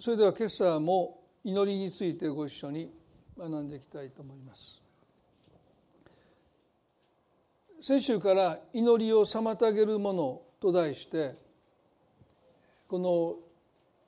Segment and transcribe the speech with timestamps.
[0.00, 2.90] それでは今朝も祈りについてご一緒に
[3.38, 4.82] 学んでいきたいと思います。
[7.82, 11.34] 先週から祈りを妨げるものと題して
[12.88, 13.36] この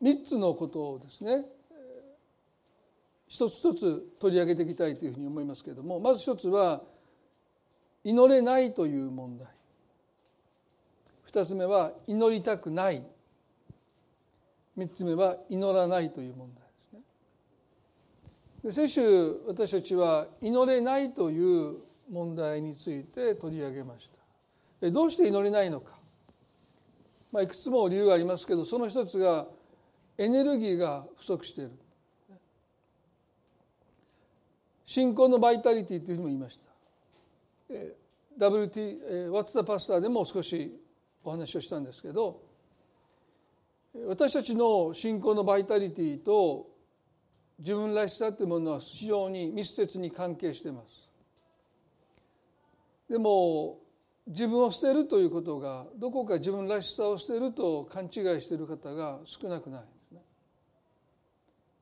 [0.02, 1.44] 3つのことをですね
[3.28, 6.80] 一つ一つ取り上げていきたいというふうに思いますけれどもまず一つは
[8.02, 9.46] 祈れないという問題。
[11.24, 13.02] 二つ目は祈りたくない。
[14.76, 17.00] 三つ目は祈らないという問題ですね。
[18.64, 21.76] で先週私たちは祈れないという
[22.10, 24.10] 問題について取り上げまし
[24.80, 24.90] た。
[24.90, 25.96] どうして祈れないのか、
[27.30, 29.46] まあ、いくつも理由がありますけどその一つが
[30.18, 31.70] エネルギーが不足している。
[34.84, 36.72] 信仰のバイタリティというふうにも言いました。
[38.38, 40.78] WT What's the Pastor でも少し
[41.24, 42.42] お話をしたんですけど
[43.94, 46.70] 私たちの信仰のバイタリティと
[47.58, 51.08] 自分らしさというものは非常に密接に関係しています。
[53.08, 53.78] でも
[54.26, 60.22] 自分を捨てるということがどこか自分らしさを捨てると勘違いしている方が少なくないですね。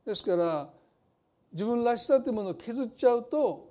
[0.06, 0.70] ですから
[1.52, 3.70] 自分らしさというものを削っちゃうと、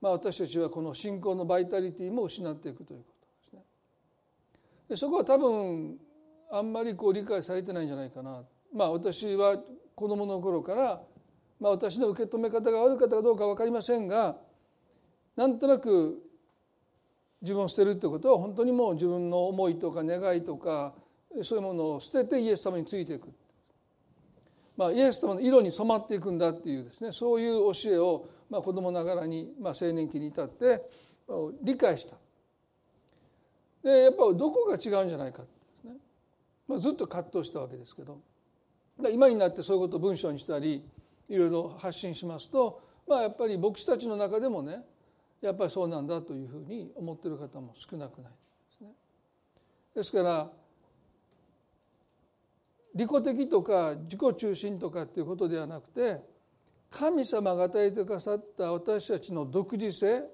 [0.00, 3.62] まあ、私たちはこの信仰のバイタリティも失っていくということですね。
[4.88, 5.98] でそこは多分
[6.50, 8.42] あんまりこう理解されてないんじゃないかな。
[8.74, 9.56] まあ私は
[9.94, 11.02] 子どもの頃から、
[11.58, 14.36] まあ、私の受け止め方が悪かったかどうか分かりませんが
[15.34, 16.22] なんとなく
[17.40, 20.94] 自分を捨てるってことは本当にもう自分の思いとか願いとか
[21.42, 23.28] そういうものを捨ててイエス様についていく、
[24.76, 30.82] まあ、イエス様の色に染まっていくんだっていうですねそういう教えを、まあ、子供ながらに、まあ、青年期に至って
[31.62, 32.16] 理解した。
[33.82, 35.42] でやっぱどこが違うんじゃないか、
[36.68, 38.20] まあ、ずっと葛藤したわけですけど
[39.12, 40.84] 今になってそういうことを文章にしたり
[41.28, 44.80] いろいろ発信しますと、まあ、やっぱり牧師たちの中でもね
[45.40, 48.36] やっぱりそうなんだというふうに思っている方も少なくないで
[48.78, 48.88] すね。
[49.94, 50.50] ですから
[52.94, 56.20] 利己的とか自己中心とかっていうことではなくて
[56.90, 60.24] 神様が与えてくださった私たちの独自性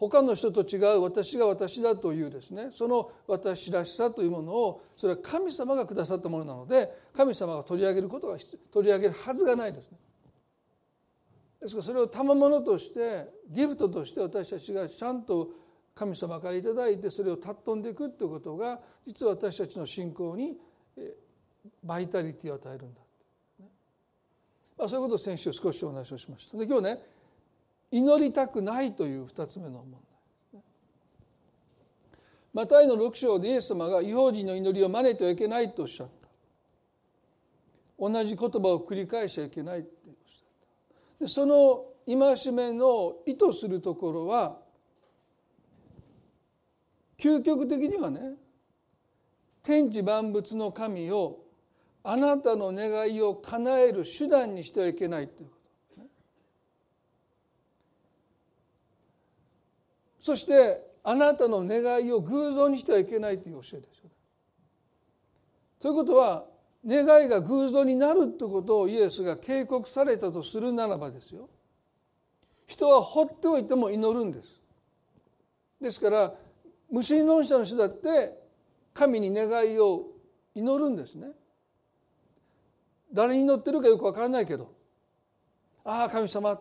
[0.00, 8.38] 他の人と違う私が私だというですねその私らしさというものをそれは神様がくださったものなので神様が取り上げることが
[8.72, 9.98] 取り上げるはずがないですね。
[11.60, 15.50] ですからそれを賜物としてギフトとして私たちがちゃんと
[15.94, 20.56] 神様から頂いてそれを尊んでいくということが実は私たちの信仰に
[21.84, 23.00] バイタリティを与えるんだ、
[24.78, 26.56] まあ、そういうことを先週少しお話をしました。
[26.56, 27.19] で今日ね
[27.90, 29.92] 祈りたくないという2つ目の問
[30.52, 30.62] 題。
[32.52, 36.20] マタイの6章でイエス様が違法人の祈りを真似てはいけないとおっしゃった。
[38.00, 39.84] 同じ言葉を繰り返しちゃいけない
[41.20, 44.56] でその戒めの意図するところは
[47.18, 48.36] 究極的にはね
[49.62, 51.40] 天地万物の神を
[52.02, 56.06] あなたの願いを叶える手段にしてはいけないということですね。
[60.20, 64.10] そしてあなたの願いを偶像にしてはいけないという教えですよね。
[65.80, 66.44] ということは
[66.86, 71.48] 願いが偶像になるということをイエスが警告されたとするならばですよ。
[72.66, 74.60] 人は放っておいても祈るんです。
[75.80, 76.34] ですから
[76.90, 78.38] 無神論者の人だって
[78.92, 80.08] 神に願いを
[80.54, 81.28] 祈るんですね。
[83.12, 84.72] 誰に祈ってるかよく分からないけど
[85.84, 86.58] ああ神様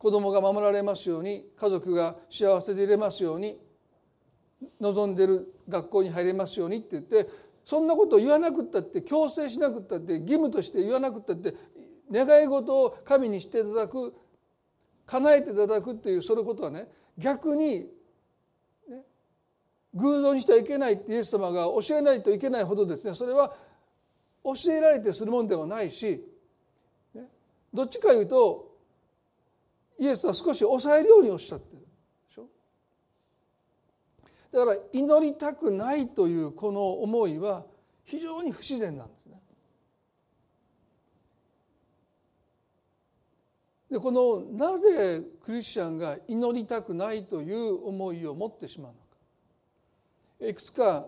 [0.00, 3.58] 子供が守られますように家族が幸せでいれますように
[4.80, 7.28] 望んでる学校に入れますようにって言って
[7.66, 11.54] そんなことを言わなくったって強制しなくったって義務として言わなくったって
[12.10, 14.14] 願い事を神にしていただく
[15.04, 17.86] 叶えていただくっていうそのことはね逆に、ね、
[19.92, 23.54] 偶像にしてはいけないってイエス様が教えないといけないほどですねそれは
[24.42, 26.24] 教えられてするもんではないし、
[27.14, 27.24] ね、
[27.74, 28.69] どっちかいうと
[30.00, 32.48] イエスは少し抑えるようにおっしゃってるでしょ？
[34.50, 37.66] だから祈りたくないというこの思いは
[38.04, 39.40] 非常に不自然なんですね。
[43.90, 51.06] でこのなぜクリスチャンが祈りたくないという思いを持ってしまうのかいくつか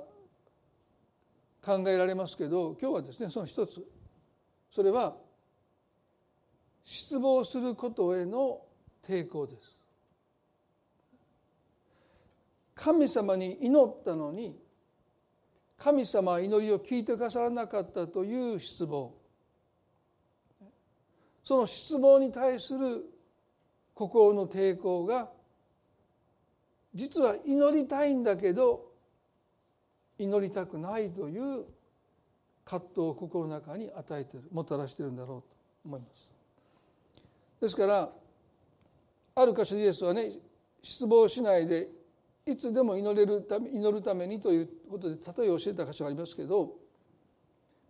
[1.64, 3.82] 考えられますけど今日はですねその一つ
[4.70, 5.14] それは
[6.84, 8.60] 失望することへの
[9.06, 9.76] 抵抗です。
[12.74, 14.56] 神様に祈ったのに
[15.78, 19.12] 神様は祈りを聞いてくださらなかったという失望
[21.44, 23.04] その失望に対する
[23.94, 25.28] 心の抵抗が
[26.94, 28.92] 実は祈りたいんだけど
[30.18, 31.64] 祈りたくないという
[32.64, 35.46] 葛藤を心の中に与えてるもたらしてるんだろうと
[35.84, 36.30] 思います。
[37.60, 38.08] ですから
[39.34, 40.30] ある箇所でイエスはね
[40.82, 41.88] 失望しないで
[42.44, 46.72] いつでも祈れるため祈るためにということで例えを教えた箇所がありますけど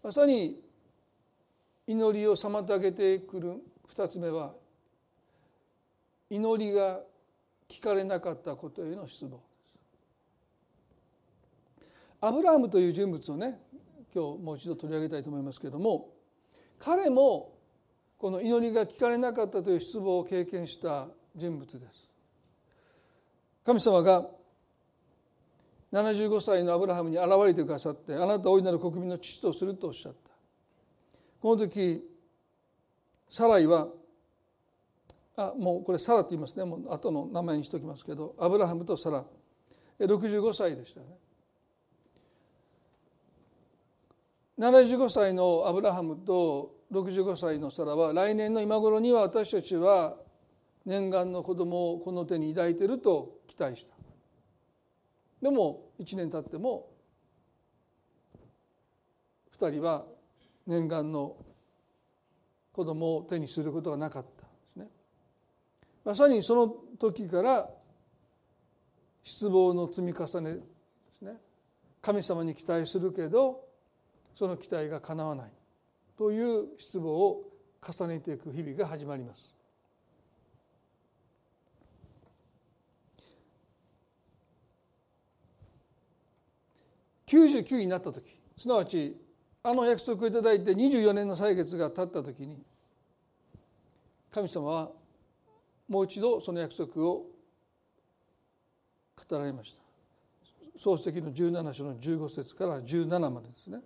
[0.02, 0.60] まさに
[1.86, 4.52] 祈りを妨げてくる二つ目は
[6.30, 7.00] 祈りが
[7.68, 9.40] 聞かれなかったことへの失望。
[12.20, 13.58] アブラハムという人物をね
[14.14, 16.10] 今日もう一度取り上げたいと思いますけれども
[16.78, 17.52] 彼も
[18.18, 22.10] この祈りが聞かれなかったという失望を経験した人物です。
[23.64, 24.26] 神様が
[25.92, 30.30] 75歳のアブラハムに現れてくださってあなたを大いなる国民の父とするとおっしゃった。
[31.40, 32.02] この時
[33.28, 33.88] サライは
[35.36, 36.64] あもうこれサラって言いますね。
[36.64, 39.24] もう後の名前にしておきますけどアブラハムとサラ。
[40.00, 41.06] 65歳でしたね。
[44.58, 50.16] 75歳のアブラハムと65歳のサラは来年の今頃には私たちは
[50.84, 53.94] 念願の子供をこの手に抱いていると期待した。
[55.40, 56.88] でも1年経っても
[59.58, 60.04] 2人は
[60.66, 61.36] 念願の
[62.72, 64.88] 子供を手にすることがなかったですね。
[66.04, 66.68] まさにその
[66.98, 67.68] 時から
[69.22, 70.60] 失望の積み重ねで
[71.18, 71.36] すね。
[72.00, 73.64] 神様に期待するけど
[74.34, 75.50] その期待が叶わない
[76.16, 77.44] という失望を
[77.80, 79.52] 重ねていく日々が始まります。
[87.32, 89.16] 99になった時すなわち
[89.62, 92.58] あの約束をいただいて24年の歳月が経った時に
[94.30, 94.90] 神様は
[95.88, 97.26] もう一度その約束を
[99.28, 99.82] 語られました。
[100.78, 103.78] 漱石の17章の15節から17までですね。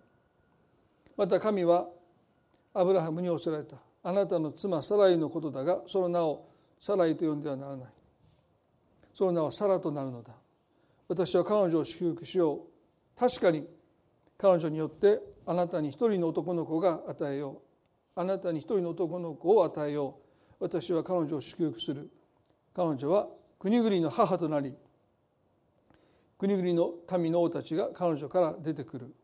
[1.17, 1.89] また神は
[2.73, 3.77] アブラハムにおっしゃられた。
[4.05, 6.47] あなたの妻サライのことだがその名を
[6.81, 7.87] サライと呼んではならない。
[9.13, 10.33] その名はサラとなるのだ。
[11.09, 12.61] 私は彼女を祝福しよう。
[13.19, 13.67] 確かに
[14.39, 17.63] 彼女によってあなたに一人の男の子が与えよ
[18.17, 18.21] う。
[18.21, 20.19] あなたに一人の男の子を与えよ
[20.61, 20.65] う。
[20.65, 22.11] 私は彼女を祝福する。
[22.75, 23.29] 彼女は
[23.59, 24.75] 国々の母となり
[26.39, 29.15] 国々の民の王たちが彼女から出てくる。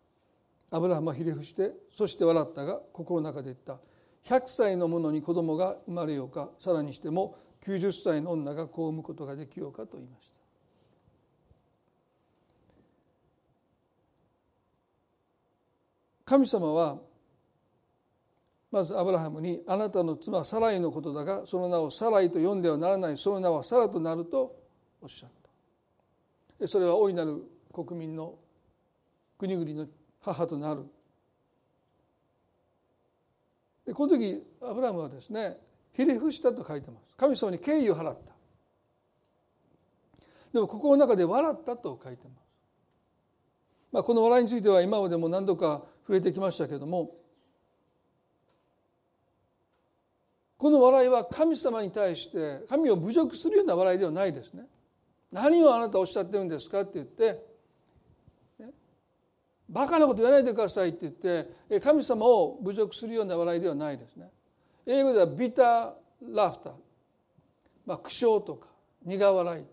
[0.71, 3.79] アブラハムはひれ伏してそして笑ったが心の中で言った。
[4.25, 10.32] 100歳の者に子供が生まれようかさらにしても90歳の女が子を産むことができようかと言いました。
[16.25, 16.99] 神様は
[18.71, 24.57] まずアブラハムにあなたの妻サライのことだがその名をサライと呼んではならないその名はサラとなると
[25.01, 25.31] おっしゃっ
[26.59, 26.67] た。
[26.69, 27.43] それは大いなる
[27.73, 28.35] 国民の
[29.39, 29.87] 国々の
[30.21, 30.85] 母となる。
[33.87, 35.59] でこの時アブラハムはですね
[35.93, 37.15] ひれ伏したと書いてます。
[37.17, 38.33] 神様に敬意を払った。
[40.53, 42.43] でも心の中で笑ったと書いてます、
[43.91, 47.11] まあ、この笑いについては今までも何度か触れてきましたけれども
[50.63, 54.63] この笑いは神様に対して神を侮辱するような笑いではないですね。
[55.33, 57.43] 何をあなたおっしゃってるんですかって言って
[59.69, 64.31] バカなこと言わないでくださいって言って神様を侮辱するような笑いではないですね。
[64.87, 65.93] 英語ではビター
[66.33, 66.73] ラフター、
[67.87, 68.69] まあ、苦笑とか
[69.05, 69.65] 苦笑い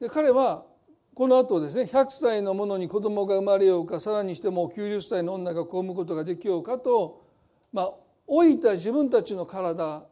[0.00, 0.66] で彼は
[1.14, 7.24] この後ですね100歳の者に子供が生まれようかさらにしても90歳の女が子を産むことができようかと、
[7.72, 7.94] まあ、
[8.28, 10.02] 老いた自分たちの体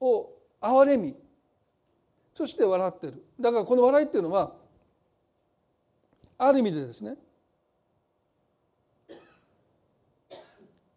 [0.00, 1.14] を憐れみ
[2.34, 3.24] そして笑ってる。
[3.40, 4.52] だからこの笑いっていうのは
[6.38, 7.16] ある意味でですね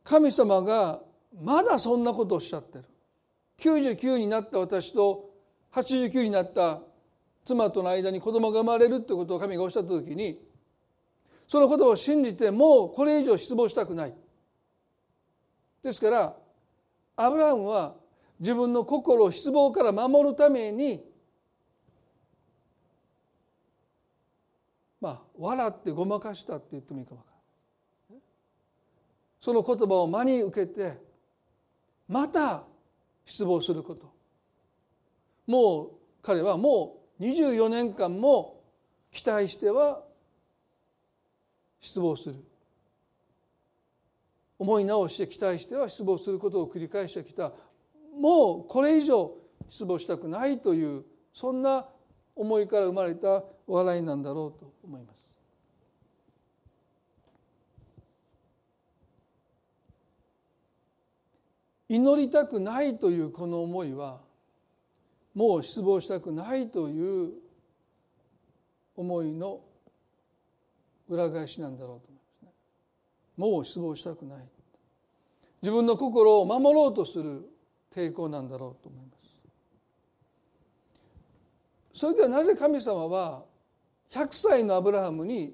[0.03, 0.99] 神様が
[1.41, 2.85] まだそんなことをおっしゃってる。
[3.59, 5.29] 99になった私と
[5.73, 6.81] 89になった
[7.45, 10.39] 妻との間に子供が生まれるってことを神がおっしゃった時に
[11.47, 14.13] そのことを信じてもうこれ以上失望したくない。
[15.81, 16.35] ですから
[17.15, 17.95] アブラハムは
[18.39, 21.03] 自分の心を失望から守るために
[25.01, 27.29] まあ笑ってごまかしたって言ってもいいかもか
[29.39, 30.97] その言葉を真に受けて
[32.07, 32.63] また
[33.25, 34.11] 失望すること。
[35.47, 35.89] もう
[36.21, 38.61] 彼はもう24年間も
[39.11, 40.01] 期待しては
[41.79, 42.35] 失望する
[44.57, 47.51] 思い直して期待しては失望することを繰り返してきた
[48.19, 49.31] もうこれ以上
[49.69, 51.85] 失望したくないというそんな
[52.35, 55.19] 思いから生まれた笑いなんだろうと思います。
[61.89, 64.19] 祈りたくないというこの思いは
[65.35, 67.33] もう失望したくないという
[68.95, 69.61] 思いの
[71.07, 72.51] 裏返しなんだろうと思いますね。
[73.37, 74.49] もう失望したくない
[75.61, 77.49] 自分の心を守ろうとする
[77.93, 79.19] 抵抗なんだろうと思います。
[81.93, 83.43] それではなぜ神様は
[84.11, 85.53] 100歳のアブラハムに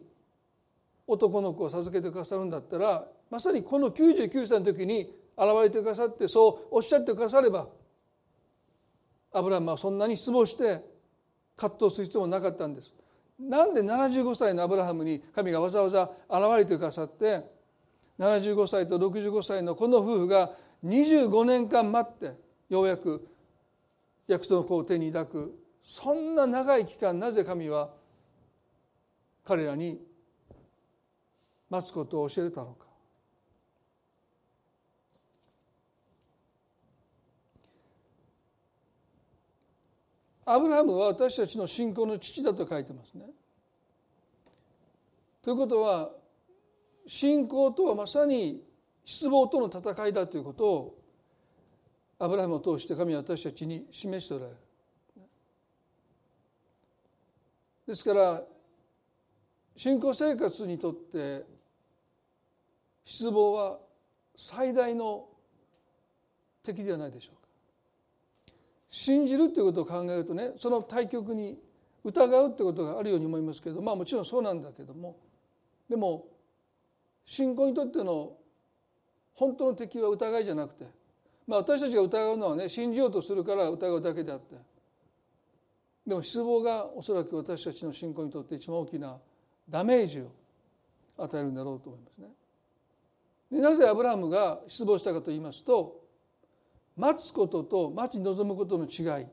[1.08, 7.68] 男の子を授けてくださるんだったらまさにこの99歳の時に現れてくださってそうおっしゃってくだされば
[9.38, 10.82] アブラハムはそんなに失望して
[11.58, 12.94] 葛藤する必要もなかったんです。
[13.38, 17.44] なんで75歳のアブラハムに神がわざわざ現れてくださって
[18.18, 20.52] 75歳と65歳のこの夫婦が
[20.86, 22.34] 25年間待って
[22.70, 23.28] ようやく
[24.28, 27.90] 約束の子を手に抱くそんな長い期間なぜ神は
[29.44, 30.00] 彼らに
[31.70, 32.88] 待つことを教えたのか
[40.46, 43.26] アブラハムは私たちの信仰の父だと書いてますね。
[45.42, 46.12] ということは
[47.08, 48.64] 信仰とはまさに
[49.04, 50.98] 失望との戦いだということを
[52.20, 54.58] アブラハムを通して神は私たちに示しておられる。
[57.88, 58.42] ですから
[59.76, 61.44] 信仰生活にとって
[63.04, 63.80] 失望は
[64.36, 65.28] 最大の
[66.64, 67.35] 敵ではないでしょう。
[68.96, 71.60] 信じるということを考えるとねその対極に
[72.06, 75.18] 疑うってことがあるように思いますけどまあもちろんそうなんだけども
[75.90, 76.24] でも
[77.26, 78.38] 信仰にとっての
[79.34, 80.86] 本当の敵は疑いじゃなくて、
[81.46, 84.56] まあ、私たちが疑うのはね信じようとするから疑うだけであって
[86.08, 89.18] でも失望がおそらく私たちの信仰にとって一番大きな
[89.70, 90.32] ダメージを
[91.18, 92.18] 与えるんだろうと思います
[93.58, 93.62] ね。
[93.62, 96.05] なぜアブラハムが失望したかと言いますと
[96.98, 99.28] 待つことと待ち望むことの違い。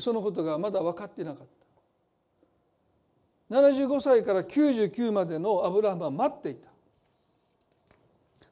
[0.00, 1.46] そのことがまだ分かってなかっ
[3.50, 3.56] た。
[3.56, 6.68] 75歳から99までのアブラハムは待っていた。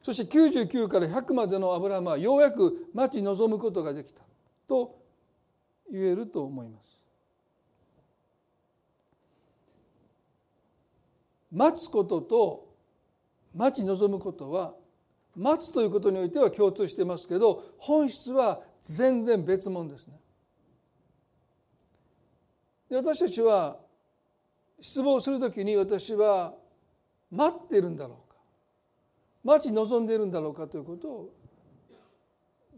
[0.01, 4.23] そして99から100までのアブラハムはようやく待ち望むことができた。
[4.67, 4.97] と
[5.91, 6.99] 言えると思います。
[11.51, 12.67] 待つことと
[13.55, 14.73] 待ち望むことは
[15.35, 20.19] 待つということにおいては共通してますけど本質は全然別物ですね。
[22.89, 23.77] で私たちは
[24.79, 26.53] 失望するときに私は
[27.31, 28.37] 待っているんだろうか
[29.43, 31.33] 待ち望んでいるんだろうかということを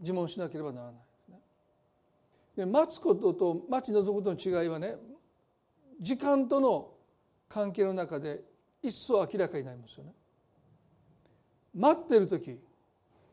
[0.00, 0.94] 自問しなければならない。
[2.56, 4.96] で待つことと待ち望むことの違いはね
[6.00, 6.90] 時間との
[7.48, 8.40] 関係の中で
[8.82, 10.12] 一層明らかになりますよね。
[11.74, 12.58] 待ってる時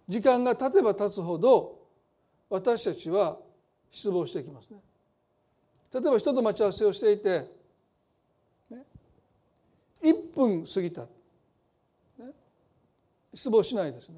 [0.07, 1.79] 時間が経てば経つほど
[2.49, 3.37] 私たちは
[3.91, 4.77] 失望してきますね。
[5.93, 7.49] 例えば人と待ち合わせをしていて、
[8.69, 8.83] ね、
[10.03, 11.07] 1分過ぎた、ね、
[13.33, 14.17] 失望しないですね。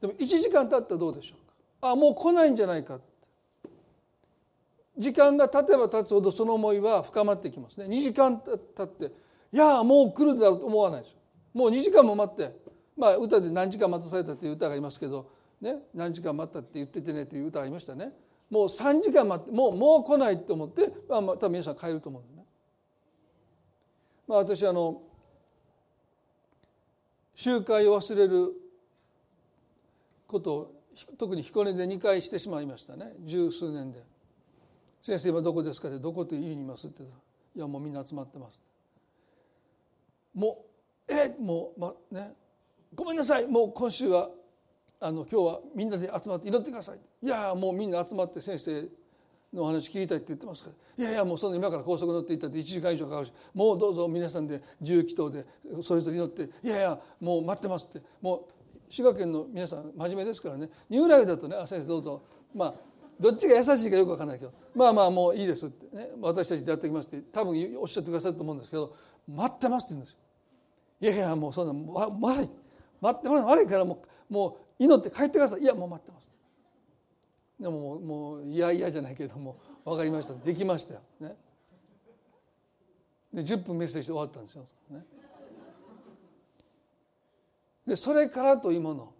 [0.00, 1.46] でも1時間経ったらどうでしょう
[1.80, 1.92] か。
[1.92, 2.98] あもう来ないんじゃないか。
[4.98, 7.86] 時間が経てば経つほどその思いは深まってきますね。
[7.86, 9.12] 2時間経って
[9.52, 11.18] いやもう来るだろうと思わないですよ。
[11.54, 12.54] もう2時間も待って
[12.96, 15.30] まあ歌で何時間待たされたっていう歌がありますけど、
[15.60, 18.12] ね、何時間待ったって言っててねっていう歌ありましたね
[18.50, 22.44] もう3時間待ってもうもう来ないと思って、まあ、多分皆さん帰ると思うんでね。
[24.28, 25.02] まあ、私あの
[27.34, 28.52] 集会を忘れる
[30.26, 30.74] ことを
[31.18, 34.02] 特に彦根で2回してしまいましたね十数年で
[35.02, 37.22] 「先生今どこですか?」って「どこって言いにいます」って言ったら
[37.56, 38.60] 「いやもうみんな集まってます」
[40.34, 40.64] も
[41.08, 42.34] うえもうまね
[42.94, 43.46] ごめんなさい。
[43.46, 44.30] もう今週は
[45.00, 46.98] あの今日はみんなで集まって祈ってください。
[47.22, 48.82] いやもうみんな集まって先生
[49.52, 51.04] のお話聞きたいって言ってますから。
[51.04, 55.46] いやいやもうその今から高速乗っていったって1時間以上かかるしもうどうぞ皆さんで重機等で
[55.82, 56.50] それぞれ祈って。
[56.66, 58.06] いやいやもう待ってますって。
[58.20, 60.68] もう滋賀県の皆さん真面目ですからね。
[60.90, 62.22] ニューライだとね「あ先生どうぞ」
[62.54, 62.74] まあ
[63.18, 64.52] どっちが優しいかよく分かんないけど。
[64.74, 65.96] まあまあもういいですって。
[65.96, 67.22] ね私たちでやってきますって。
[67.32, 68.94] 多分おっしゃってくださると思うんですけど
[69.26, 70.18] 「待ってます」って言うんですよ。
[71.00, 72.61] いやいやもうそんな悪い待って。
[73.02, 75.60] ます悪いからもうもう祈って帰ってください。
[75.60, 76.28] いやもう待ってます。
[77.60, 80.34] でももういやいやじゃないけども分かりました。
[80.34, 81.00] できましたよ。
[81.20, 81.36] ね。
[83.32, 85.06] で10分メッセージで終わったんですよ、ね、
[87.86, 89.12] でそれからというもの。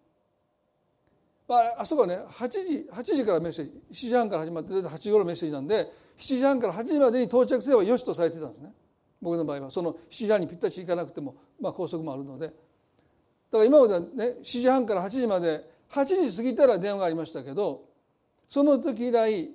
[1.48, 8.72] まあ、あそこはね8時 ,8 時からメッセージ7時半から始まって8時頃メッセージなんで7時半から8時までに到着すればよしとされてたんですね。
[9.20, 9.70] 僕の場合は。
[9.70, 12.52] その7時半にぴったし行かなくても、まあ、高速もあるので。
[13.52, 14.06] だから今までね
[14.40, 17.84] 7時半から8時まで8時過ぎたら電話がありましたけど
[18.48, 19.50] その時以来7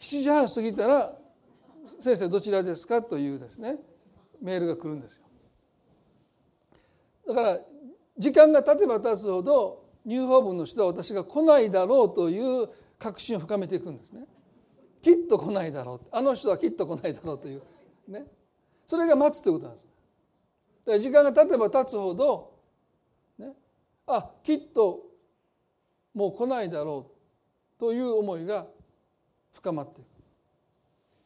[0.00, 1.16] 時半過ぎたら
[2.00, 3.78] 「先生どちらですか?」というですね
[4.40, 5.22] メールが来るんですよ。
[7.28, 7.60] だから
[8.18, 12.68] 時間が経てば経つほど入法文の人は私が来ないだろうという
[12.98, 14.26] 確信を深めていくんですね。
[15.00, 17.62] きっと来ないだろうあの人はきっと来ないだろうという
[18.08, 18.26] ね
[18.86, 19.86] それが待つということなんです。
[20.84, 22.49] だから時間が経てば経つほど、
[24.12, 25.00] あきっと
[26.14, 27.06] もう来ないだろ
[27.78, 28.66] うという思いが
[29.52, 30.06] 深まっていく。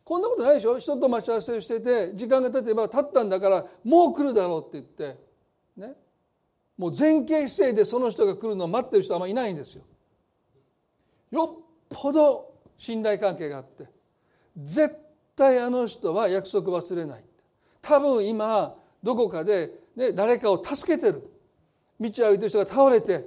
[0.04, 0.78] こんなことないでしょ？
[0.78, 5.18] 人と待ち合わせをしてて時間が経てば経ったんだからもう来るだろうって言って
[5.76, 5.94] ね
[6.76, 9.82] もう前傾姿勢でその人が来るのを待ってる人はあんまりいないんですよ。
[11.30, 13.86] よっぽど信頼関係があって
[14.56, 14.94] 絶
[15.34, 17.24] 対あの人は約束忘れない
[17.80, 21.30] 多分今どこかで、ね、誰かを助けてる
[22.10, 23.26] 道を歩いてる人が倒れて、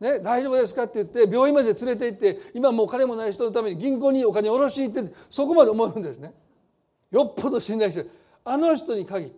[0.00, 6.32] ね、大丈夫ですかって言って病院まで連れて行って今もう金もない人のために銀行にお金を下ろしに行ってそこまで思うんですね。
[7.10, 8.10] よっぽど信頼してる。
[8.44, 9.36] あの人に限って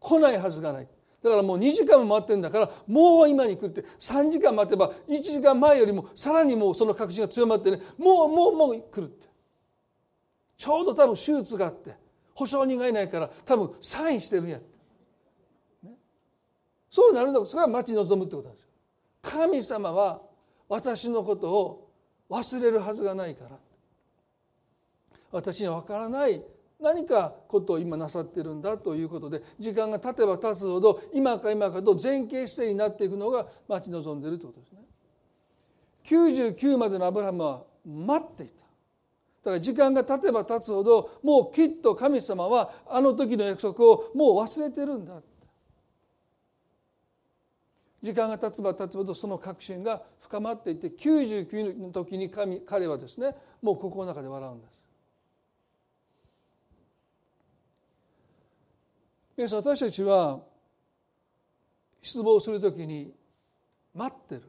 [0.00, 0.88] 来ないはずがない。
[1.22, 9.28] だからもう2時間も待ってるんだからもう今に来るって3時間待てば1時間前よりもさらにもうその確信が強まってねもうもうもう来るって。
[10.56, 11.94] ちょうど多分手術があって
[12.34, 14.64] 保証人がいないから多分サインしてるんや、ね、
[16.92, 18.68] そうなるのそれは待ち望むってことなんですよ
[19.22, 20.20] 神様は
[20.68, 21.90] 私のことを
[22.28, 23.56] 忘れるはずがないから
[25.30, 26.42] 私には分からない
[26.78, 34.82] 何かことを今なさってるんだということで時間が経てば経つほど今か今かと前傾姿勢になっていくのが待ち望んでいるということですね。
[36.04, 38.52] 99までのアブラハムは待っていた。
[38.54, 45.14] だから時間が経てば経つほどもうきっと神様はあの時の約束をもう忘れてるんだ
[48.02, 54.82] 時間が経つば経つほどその確信が深まっていって99の時に神彼はですねもう心の中で笑うんです。
[59.36, 60.40] 皆さん私たちは
[62.00, 63.14] 失望するときに
[63.94, 64.42] 待ってる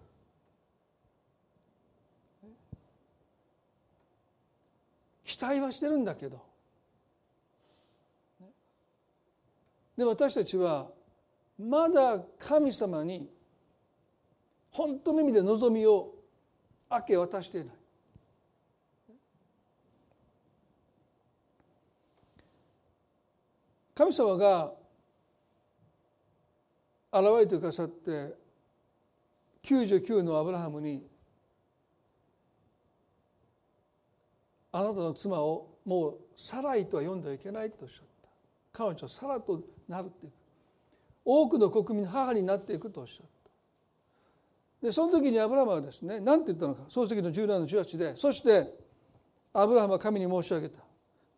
[5.23, 6.41] 期待はしてるんだけど
[9.97, 10.87] で私たちは
[11.57, 13.29] まだ神様に
[14.73, 16.13] 本当の意味で望みを
[16.91, 17.75] 明け渡していない。
[23.95, 24.73] 神様が
[27.11, 28.33] 現れてくださって
[29.61, 31.05] 99のアブラハムに
[34.71, 38.29] あなたの妻をもうサライとは呼んではいけないとおっしゃった。
[38.71, 40.33] 彼女はサラとなるっていく
[41.23, 43.42] 多くの国民の母になっていくとおっしゃった。
[44.83, 46.81] でその時にアブラハムはですね何て言ったのか。
[46.89, 48.67] 漱石の17の18でそして
[49.53, 50.81] アブラハムは神に申し上げた。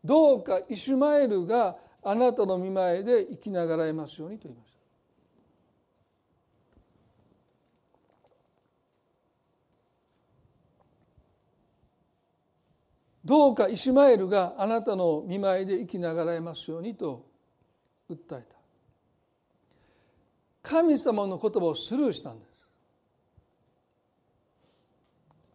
[0.03, 4.79] どうかイシュマエルがあなたの見前で生きながらえますようにと言いました。
[13.25, 17.27] どうかイシュマエルがあなたの見舞いで生きながらえますようにと
[18.09, 18.55] 訴えた。
[20.63, 22.54] 神様の言葉をスルーしたんです。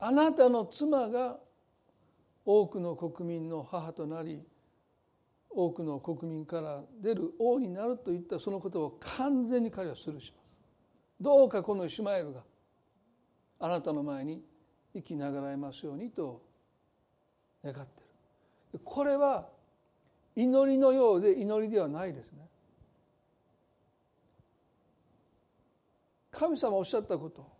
[0.00, 1.38] あなたの妻が
[2.44, 4.42] 多くの国民の母となり
[5.50, 10.50] 多くの国民から出る王になるといったそのことを完全に彼はスルーします
[11.20, 12.40] どうかこのイシュマエルが
[13.58, 14.42] あなたの前に
[14.94, 16.42] 生きながらえますようにと
[17.62, 17.82] 願って
[18.72, 18.80] る。
[18.82, 19.48] これは
[20.34, 22.48] 祈りのようで祈りではないですね。
[26.30, 27.59] 神様おっしゃったこと。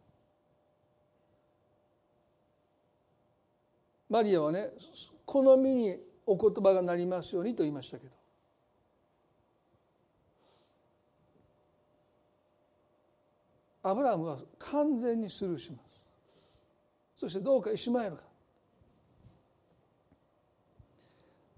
[4.10, 4.68] マリアはね
[5.24, 5.96] この身に
[6.26, 8.20] お言葉がなりますようにと言いましたけど。
[13.82, 16.00] アブラムは完全にスルーします。
[17.18, 18.22] そしてどうかイシュマエルか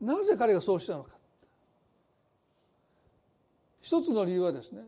[0.01, 1.11] なぜ彼がそうしたのか。
[3.81, 4.83] 一つの理由はですね。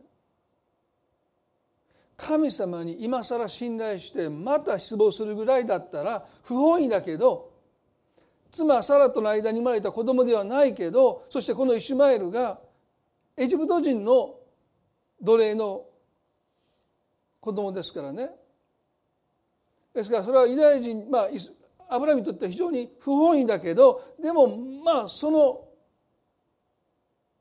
[2.16, 7.53] 神様に今更信頼してまた失望するぐらいだったら不本意だけど
[8.54, 12.60] 妻サラとの間に生まれた子供ではないけどそしてこのイシュマエルが
[13.36, 14.36] エジプト人の
[15.20, 15.84] 奴隷の
[17.40, 18.30] 子供ですからね。
[19.92, 21.28] ですからそれはユダヤ人まあ
[21.88, 25.64] アブラムにとっては非常に不本意だけどでもまあその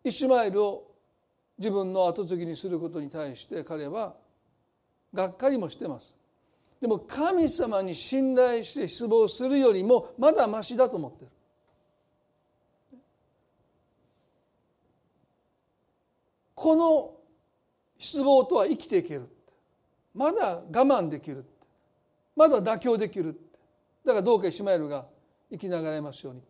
[0.04, 0.92] イシュマエルを
[1.58, 4.16] 自分の跡継ぎにすることに対して彼は
[5.14, 6.14] がっかりもしてます。
[6.84, 11.32] でも神様に信頼して失望するよりもまだましだと思ってる。
[16.54, 17.14] この
[17.98, 19.30] 失望とは生きていける
[20.14, 21.46] まだ我慢できる
[22.36, 23.40] まだ妥協できる
[24.06, 25.06] だからどうかイシュマエルが
[25.50, 26.42] 生きながらえますように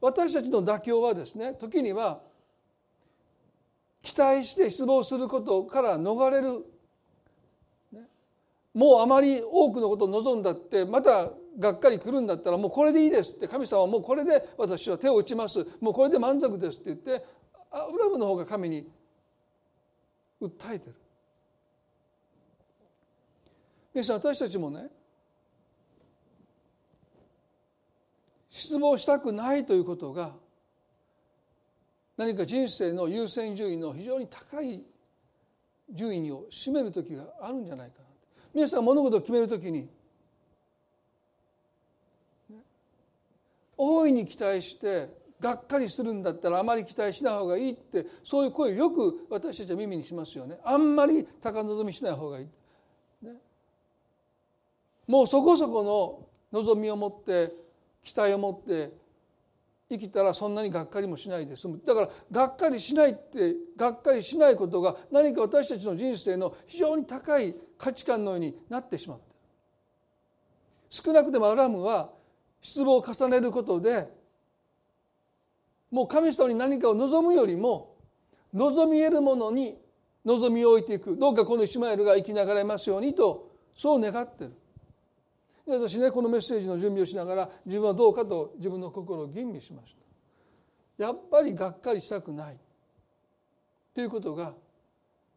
[0.00, 2.22] 私たちの妥協はですね時には
[4.00, 6.64] 期待して失望することから逃れる
[8.76, 15.66] もうあまり多くのことを望んだってまたがっかり来るんだったらもうこれでいいですって神様はもうこれで私は手を打ちます。
[15.80, 17.24] もうこれで満足ですって言って
[17.70, 18.86] アブラムの方が神に
[20.42, 20.94] 訴えてる。
[23.94, 24.88] 皆さん私たちもね
[28.50, 30.34] 失望したくないということが
[32.18, 34.84] 何か人生の優先順位の非常に高い
[35.90, 38.05] 順位を占める時があるんじゃないか
[38.56, 39.86] 皆さん物事を決める時に
[43.76, 50.58] 大いに期待してがっかりするんだったらあまり期待しない方がいいってそういう声をよく私たちは耳にしますよね。
[50.64, 52.46] あんまり高望みしない方がいい、
[53.26, 53.32] ね、
[55.06, 55.82] もうそこそこ
[56.52, 57.52] の望みを持って
[58.02, 58.90] 期待を持って
[59.88, 61.80] 生きたらそんなにがっかりもしないで済む。
[61.84, 69.24] だからがっかりしないってがっかりしないことが何か私たちの人生の非常に高い価値観のようになってしまって
[70.88, 72.10] 少なくてもアラムは
[72.60, 74.08] 失望を重ねることで
[75.90, 77.94] もう神様に何かを望むよりも
[78.52, 79.76] 望み得るものに
[80.24, 81.16] 望みを置いていく。
[81.16, 84.52] どうかこのイシュマエルが生きながらえますようにとそう願ってる。
[85.66, 89.94] 私ねこのメッセージの準備をしながら自分はどうかと自分の心を吟味しまし
[90.96, 91.04] た。
[91.04, 92.56] やっぱりがっかりしたくない。
[93.92, 94.54] ということが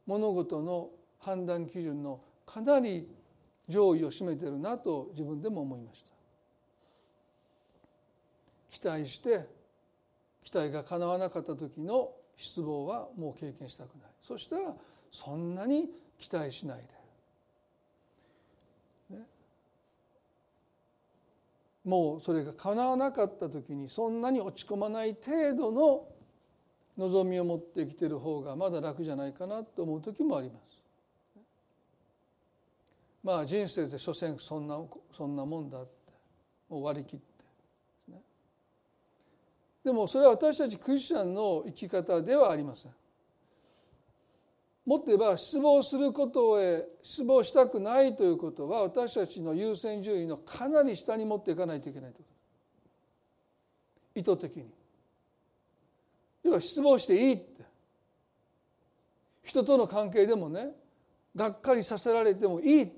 [0.06, 0.90] 物事の
[1.20, 3.10] 判断基準のかなり
[3.68, 6.10] 上位を占めてるなと自分でも思いました。
[8.70, 9.48] 期待して
[10.44, 14.10] 期待が叶わなかった時の失望はもう経験したくない。
[14.22, 14.74] そしたら
[15.12, 15.90] そんなに
[16.20, 16.99] 期待しないで。
[21.90, 26.08] もうそれが叶わなかった時にそんなに落ち込まない程度の
[26.98, 30.84] 望みを持って生きてる方がまだ楽じゃないかなと思う時もあります。
[33.24, 34.80] まあ人生で所詮そんな
[35.18, 35.90] そんなもんだって
[36.70, 37.26] もう割り切って、
[39.84, 42.92] でもそれは私たちクリスチャンの生き方ではありません。
[44.90, 52.22] もっと言えば失望することへ失望したくないということは私たちの優先順位のかなり下に持っていかないといけないと。
[54.16, 54.66] 意図的に。
[56.42, 57.64] 要は失望していいって。
[59.44, 60.70] 人との関係でもね
[61.36, 62.94] がっかりさせられてもいいって。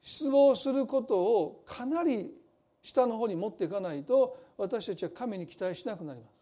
[0.00, 2.32] 失望することをかなり
[2.80, 6.33] 下の方に持っていかないと私たちは神に期待しなくなります。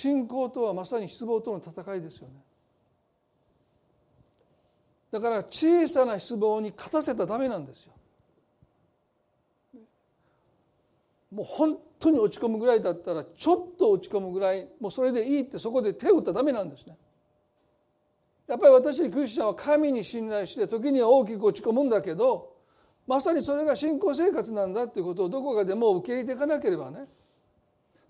[0.00, 2.34] 信仰とはまさに失望との戦いですよね。
[5.10, 7.92] だから小さな失望に勝たせたらダメなんですよ。
[11.30, 16.96] もう本当に落ち込むぐらいだったらちょっと落ち込むぐらいもうそれでいいってそこで手を打ったらダメなんですね。
[18.48, 22.56] やっぱり私クリスチャンは神に信頼して時には大きく落ち込むんだけど
[23.06, 27.06] まさにそれが信仰生活なんだっていうことをどこかでも受け入れていかなければね。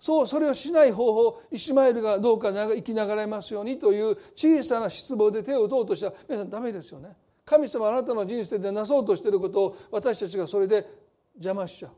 [0.01, 6.07] そうそれをしない方法イシュマエルがどうか生きながらえますようにという小さな失望で手を打とうとした。
[6.07, 7.15] ら皆さんダメですよね。
[7.45, 10.87] 神様あなたの人生でなそうとしていることを私たちがそれで
[11.35, 11.91] 邪魔しちゃう。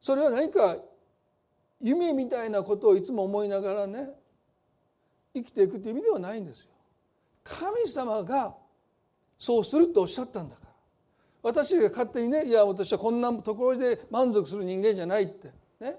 [0.00, 0.76] それは何か
[1.80, 4.08] 夢みたいなことをいつも思いながらね
[5.32, 6.70] 生きていくという意味ではないんですよ。
[7.44, 8.65] 神様が
[9.38, 10.70] そうするとおっしゃったんだから。
[11.42, 15.52] 私が勝手にねいや私はこんなところで満足する人間じゃないって。
[15.80, 15.96] ね。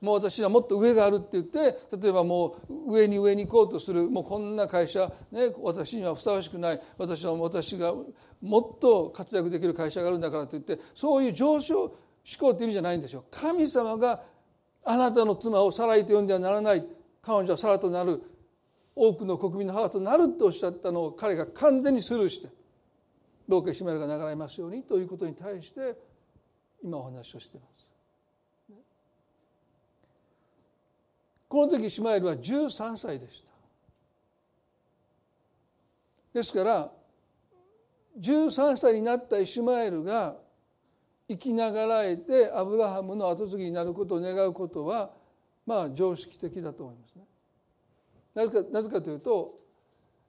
[0.00, 1.58] もう私はもっと上があるって言って
[1.96, 4.08] 例えばもう上に上に行こうとする。
[4.08, 6.80] もうこんな会社、ね、私にはふさわしくない。
[6.96, 7.92] 私は私が
[8.40, 11.92] もっと活躍できる会社があるんだからといってそういう上昇思
[12.38, 13.24] 考って意味じゃないんですよ。
[13.30, 14.22] 神様が
[14.84, 16.86] あなたの妻をサライと呼んではならない。
[17.20, 18.22] 彼女はサラとなる。
[18.94, 22.57] 多くの国民の母となるとおっしゃったのを彼が完全にスルーして。
[23.48, 25.96] どうかイシマエルが流れますようにということに対して
[26.82, 27.78] 今お話をしています。
[31.48, 33.48] この時シマエルは13歳でした。
[36.34, 36.92] ですから
[38.20, 40.36] 13歳になったイシュマエルが
[41.26, 45.10] 生きながらえてアブラハムの後継ぎになることを願うことは
[45.64, 47.24] まあ常識的だと思いますね。
[48.34, 49.58] なぜかなぜかというと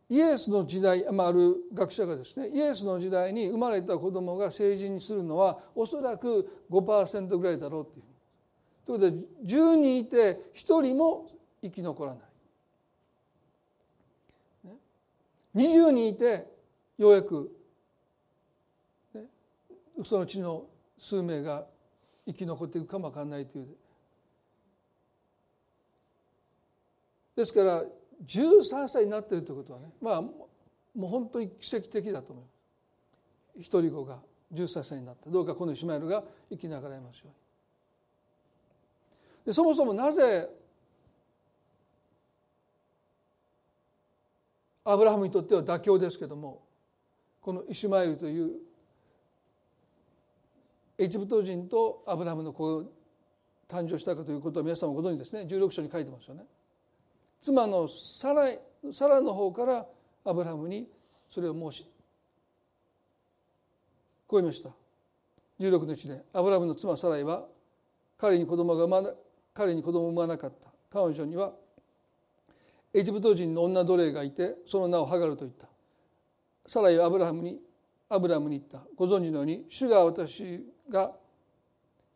[0.10, 8.06] イエスの時代、まあ、ある学者がですねイエスの時代に生まれた子供が成人にするのはおそらく5%ぐらいだろうっていう。
[8.86, 11.30] ということで10人いて1人も
[11.62, 12.24] 生き残らない。
[15.56, 16.48] 20人いて
[16.98, 17.52] ようやく、
[20.04, 20.66] そのうちの
[20.98, 21.66] 数名が
[22.26, 23.68] 生き残っていくかもわかんないという
[27.36, 27.84] ですから
[28.26, 30.50] 13歳になってるということはねまあも
[30.96, 32.60] う本当に奇跡的だと思います。
[33.62, 34.20] 一人子が
[34.54, 37.28] 13歳になったどうかこのイシマエルが生きながらえますよう。
[37.28, 37.34] に
[39.46, 40.50] でそもそもなぜ
[44.84, 46.64] アブラハムにとっては妥協ですけども
[47.42, 48.52] このイシュマエルという
[50.98, 52.86] エジプト人とアブラハムの子が
[53.70, 55.44] 誕生したかということは皆さんもご存知ですね。
[55.44, 56.44] 16章に書いてますよね。
[57.42, 58.52] 妻のサラ
[58.92, 59.86] サラの方から
[60.26, 60.88] アブラハムに
[61.30, 61.86] それを申し
[64.28, 64.70] こう言いました。
[65.60, 67.46] 16の1でアブラハムの妻サライは
[68.18, 69.10] 彼に子供が生ま
[69.54, 70.70] 彼に子供を産まなかった。
[70.92, 71.52] 彼女には
[72.94, 75.68] エジプト人の女奴隷がいてその名をハガルと言った。
[76.66, 77.60] サライはアブラハムに
[78.10, 78.88] アブラハムに言った。
[78.96, 81.12] ご存知のように主が私が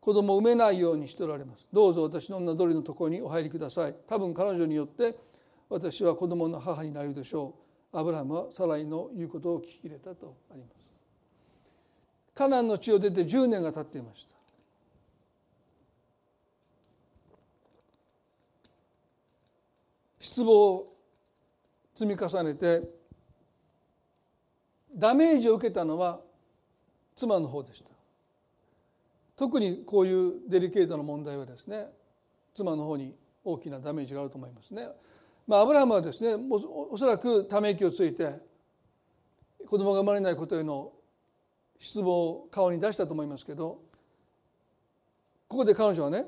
[0.04, 1.66] 子供を産めないようにしておられます。
[1.72, 3.96] どうぞ私の女奴隷のところにお入りください。
[4.06, 5.16] 多分彼女によって
[5.70, 7.56] 私は子供の母になるでしょ
[7.94, 7.98] う。
[7.98, 10.84] アブラハムはサライの言うことを聞き入れたとあります。
[12.36, 14.36] カナンの地を出て10年が経っていました。
[20.20, 20.98] 失望を
[21.96, 22.82] 積み重ねて
[24.94, 26.20] ダメージを受けたのは
[27.16, 27.93] 妻の方でした。
[29.44, 31.88] 特にこういうデリケートな問題はですね
[32.56, 34.88] 妻の方に大きなダメージがあると思いますね。
[35.46, 38.40] まあ、アブラハムはですねおそらくため息をついて
[39.68, 40.94] 子供が生まれないことへの
[41.78, 43.82] 失望を顔に出したと思いますけど
[45.50, 46.24] ここで彼女はね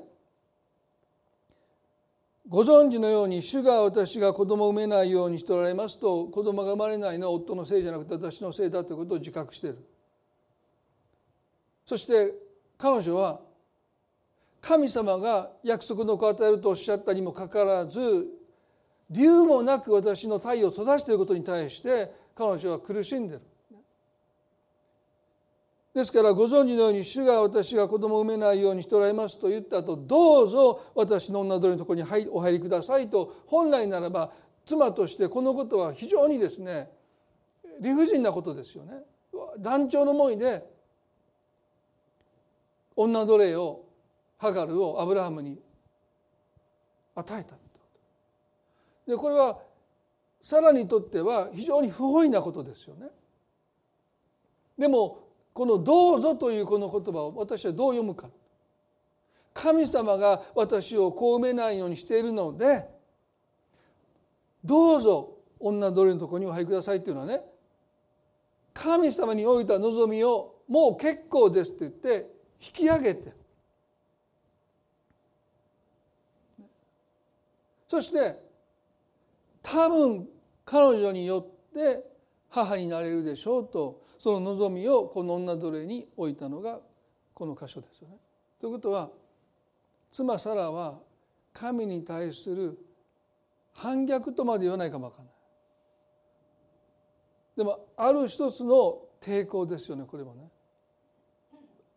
[2.46, 9.78] ご存知のように主が私が子供を産めないようにしておられますと子供が生まれないのは夫のせいじゃなくて私のせいだということを自覚している
[11.86, 12.45] そして
[12.78, 13.40] 彼女は
[14.60, 18.26] 神様が約束の子を与えるとおっしゃったにもかかわらず
[19.10, 23.40] 理由もなく私の太陽を育てていることに対して彼女は苦しんでる
[25.94, 34.30] ですからご存知のように主が私が子供を産めないようにしておられますと言った後どうぞ私の女鳥のところにお入りくださいと本来ならば
[34.66, 36.90] 妻としてこのことは非常にですね
[37.80, 38.94] 理不尽なことですよね。
[39.58, 40.64] 団長の思いで
[42.96, 43.84] 女奴隷を
[44.38, 45.60] ハガルをアブラハムに
[47.14, 47.56] 与えた
[49.06, 49.58] でこれは
[50.40, 53.06] サラにとっては非常に不本意なことですよね。
[54.78, 55.18] でも
[55.54, 58.28] この「どうぞ」というこの言葉を私はどう読むか
[59.54, 62.88] 神様が私をこう埋めないようにしているので
[64.64, 67.42] どうぞ女奴隷のところにお入りくださいっていうのはね
[68.74, 73.32] 神様に置いた望みをもう結構ですって言って引き上げて
[77.88, 78.36] そして
[79.62, 80.28] 多分
[80.64, 82.04] 彼女によって
[82.50, 86.80] 母になれるでしょうとその望みをこの女奴隷に置いたのが
[87.34, 88.16] この箇所ですよね。
[88.60, 89.10] ということは
[90.10, 90.98] 妻サラは
[91.52, 92.78] 神に対する
[93.74, 95.32] 反逆とまで言わないかもわからない。
[97.56, 100.50] でもある一つの抵抗ですよねこれもね。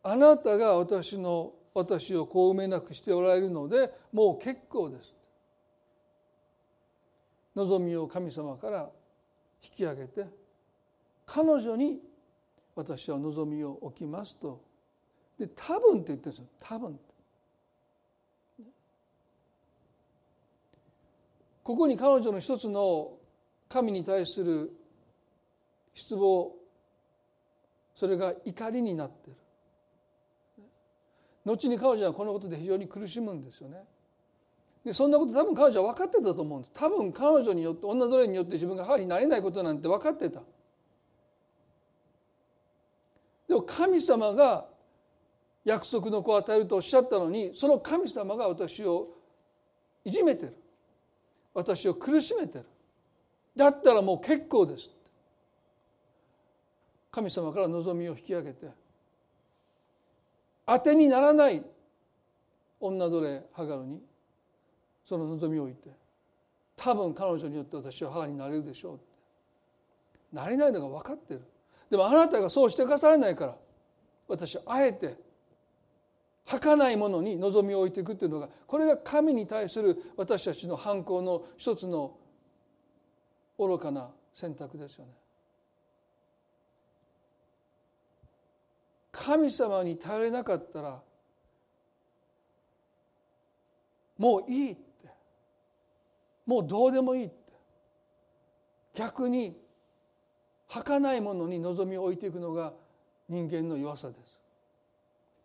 [0.03, 5.15] あなたが私の私をこう埋めなくしておられるのでもう結構です。
[7.55, 8.89] 望みを神様から
[9.63, 10.25] 引き上げて
[11.25, 11.99] 彼女に
[12.75, 14.61] 私は望みを置きますと。
[15.37, 16.45] で多分って言ってるんですよ。
[16.59, 16.99] 多分
[21.63, 23.11] ここに彼女の一つの
[23.67, 24.71] 神に対する
[25.93, 26.55] 失望
[27.93, 29.35] それが怒りになってる。
[31.49, 33.83] 後に彼女はこのことで非常に苦しむんですよね。
[34.85, 36.73] でそんなこと多分彼女は分かってたと思うんです。
[36.73, 40.41] 多分彼女によって女奴隷によって自分が母になれないことなんて分かってた。
[43.47, 44.67] でも神様が
[45.65, 49.07] 約束の子を与えるとおっしゃったのにその神様が私を
[50.05, 50.55] いじめてる。
[51.53, 52.65] 私を苦しめてる。
[53.55, 54.91] だったらもう結構です
[57.11, 58.67] 神様から望みを引き上げて。
[60.71, 61.63] 当てにならない
[62.79, 63.99] 女奴隷ハガルに
[65.03, 65.89] その望みを置いて
[66.75, 69.03] 多分彼女によって私は母になれるでしょうって
[70.31, 71.41] なれないのが分かってる
[71.89, 73.55] でもあなたがそうしてかされないから
[74.27, 75.17] 私はあえて
[76.45, 82.15] 儚いものに望みを置いていくっていうのがこれが神に対する私たちの反抗の一つの
[83.57, 85.11] 愚かな選択ですよね。
[89.21, 91.01] 神様に頼れなかったら
[94.17, 94.81] もういいって。
[96.45, 97.35] もうどうでもいいって。
[98.95, 99.57] 逆に
[100.67, 102.73] 儚いものに望みを置いていくのが
[103.27, 104.39] 人間の弱さです。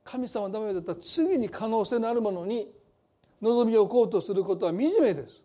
[0.05, 2.69] 神様のためだったら次に可能性のあるものに
[3.41, 5.43] 望みを置こうとすることは惨めです。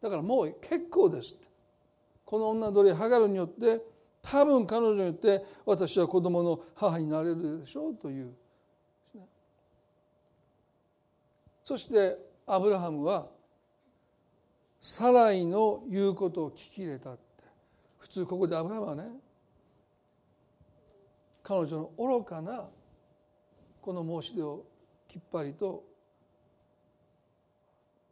[0.00, 1.34] だからもう結構です
[2.24, 3.82] この女鳥ハガルによって
[4.22, 8.34] 多分彼女によって私は子供の母になれるでしょうという。
[11.64, 13.28] そしてアブラハムは
[14.80, 17.20] サライの言うことを聞き入れたって。
[17.98, 19.04] 普通ここでアブラハムはね
[21.42, 22.68] 彼女の愚かな
[23.80, 24.64] この申し出を
[25.08, 25.84] きっぱりと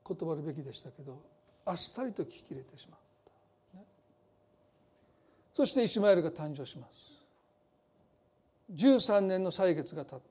[0.03, 1.21] 断るべきでしたけど
[1.67, 2.98] あっさりと聞き入れてしまう、
[5.59, 7.11] そしてイシュマエルが誕生します。
[8.73, 10.27] 13年の歳月が経って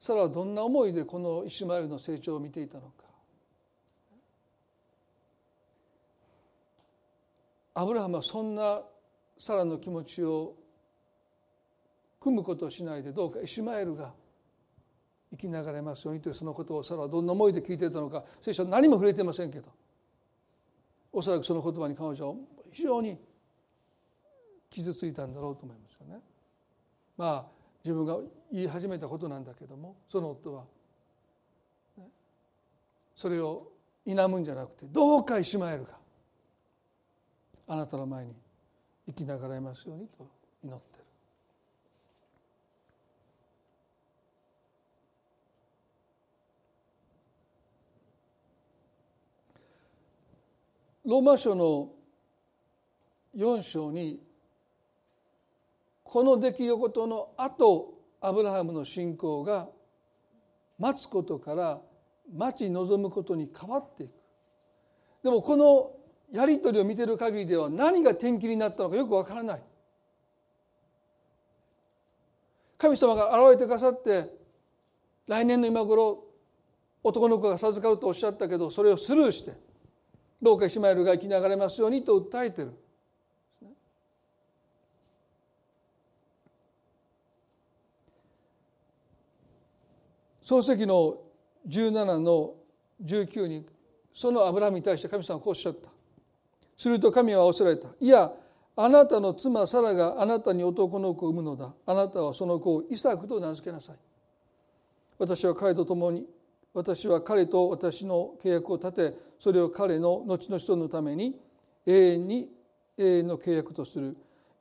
[0.00, 3.04] サラはどんな思いでこのイシュマエルの成長を見ていたのか。
[7.74, 8.82] アブラハムはそんな
[9.38, 10.56] サラの気持ちを
[12.18, 14.12] 組むことをしないでどうかイシュマエルが
[15.30, 19.68] 生きながれますようにというそのことをサラはどんな思いで聞いていたのか聖書は何も触れていませんけど
[21.12, 22.34] おそらくその言葉に彼女は
[22.70, 23.18] 非常に
[24.70, 26.22] 傷ついたんだろうと思いますよね。
[27.16, 28.18] まあ自分が
[28.52, 30.64] 言い始めたことなんだけどもその夫は。
[33.16, 33.70] それを
[34.06, 35.90] 否むんじゃなくてどうかイシュマエルが
[37.66, 38.34] あなたの前に
[39.08, 40.26] 生きながらえますようにと
[40.64, 41.04] 祈ってる。
[51.04, 51.90] ローマ書の
[53.36, 54.20] 4章に
[56.02, 59.68] この出来事の後アブラハムの信仰が
[60.78, 61.80] 待つことから
[62.34, 64.12] 待ち望むことに変わっていく
[65.22, 65.92] でもこの
[66.32, 69.62] やり取りを見てる限りでは何が転機になったのかよくわからない
[72.78, 74.30] 神様が現れてくださって
[75.26, 76.24] 来年の今頃
[77.02, 79.52] 男の子が授かるとおっしゃったけどそれをスルーして
[80.40, 82.72] どうかイシマエルが生きながれますようにと訴えてる。
[90.50, 91.16] 創世記の
[91.68, 92.54] 17の
[93.04, 93.64] 19に
[94.12, 95.88] そのアブラハムに対して神様はこうおっしゃった。
[96.76, 97.86] すると神は仰せられた。
[98.00, 98.32] いや
[98.74, 101.72] あなたの妻サラがあなたに男の子を産むのだ。
[101.86, 103.96] あなたはその子をイサクと名付けなさい。
[105.20, 106.26] 私は彼と共に
[106.74, 111.36] 私は彼と私の契約を立てそれを彼の後の人のために
[111.86, 112.48] 永遠に
[112.98, 114.16] 永遠の契約とする。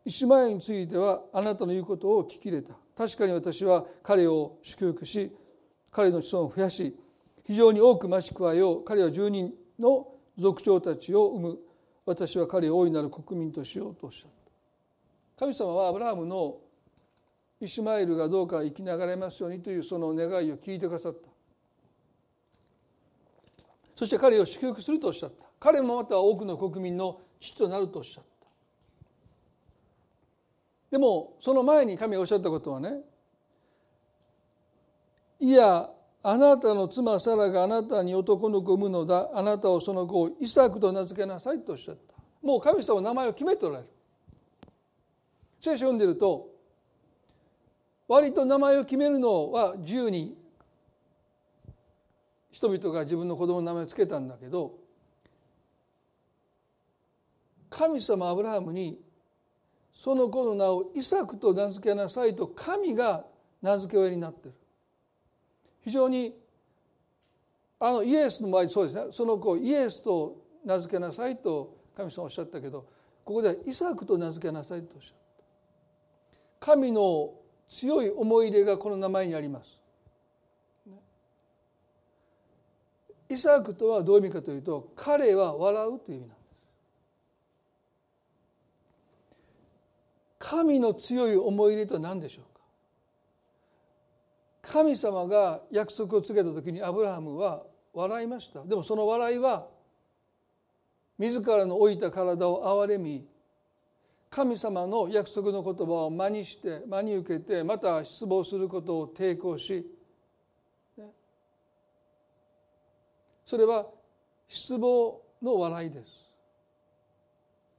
[0.05, 2.75] イシュマエについてはあなたの言うことを聞き入れた。
[2.95, 5.35] 確かに私は彼を祝福し
[5.91, 6.97] 彼の子孫を増やし
[7.45, 11.59] 非常に多く増し加えよう彼は十人の族長たちを生む。
[12.05, 14.31] 私は彼を大いなる国民としようとおっしゃっ
[15.35, 15.45] た。
[15.45, 16.57] 神様はアブラハムの
[17.61, 21.27] イシュマエルがどうか生きながらますようにというその願いを聞いてくださった。
[23.95, 25.45] そして彼を祝福するとおっしゃった。
[25.59, 28.29] 彼もまた多くの国民の父となるとおっしゃった。
[30.91, 33.01] でもその前に神がおっしゃったことはね
[35.39, 35.89] いや
[36.21, 39.29] あなたの妻サラがあなたに男の子を産むのだ。
[39.33, 42.13] あなたをその子をイサクと名付けなさいとおっしゃった。
[42.45, 43.89] もう神様の名前を決めておられる。
[45.61, 46.49] 聖書を読んでると
[48.07, 50.35] 割と名前を決めるのは自由に
[52.51, 54.73] 人々が自分の子供の名前を付けたんだけど
[57.69, 58.99] 神様アブラハムに
[59.93, 63.25] その子の名をイサクと名付けなさいと神が
[63.61, 64.55] 名付け親になってる。
[65.81, 66.33] 非常に
[67.79, 72.85] あのイエスの場合そうですねその子をイエスと名付けなさいと神様おっしゃったけど
[73.23, 75.17] ここではイサクと名付けなさいとおっしゃっ
[76.59, 77.33] た神の
[77.67, 79.79] 強い思い入れがこの名前にあります。
[83.29, 86.39] イサクとはどういう意味かというと彼は笑うという意味なんです。
[90.39, 92.45] 神の強い思い入れとは何でしょう？
[94.71, 98.63] 神様が約束を告げた時にアブラハムは笑いました。
[98.63, 99.65] でもその笑いは
[101.17, 103.25] 自らの老いた体を憐れみ
[104.29, 109.85] 神様の約束の言葉を真にして真に受けてまた失望することを抵抗し
[113.43, 113.87] それは
[114.47, 116.29] 失望の笑いです。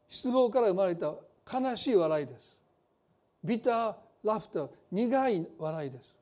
[0.08, 1.14] 失望から生まれた
[1.52, 2.58] 悲しい笑いです。
[3.44, 6.19] ビターラフター苦い笑いです。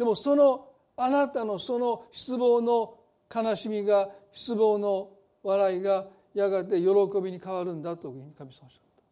[0.00, 2.94] でもそのあなたのその失望の
[3.30, 5.10] 悲しみが失望の
[5.42, 6.86] 笑いがやがて喜
[7.22, 9.02] びに変わるんだというふうに神様おっしゃった。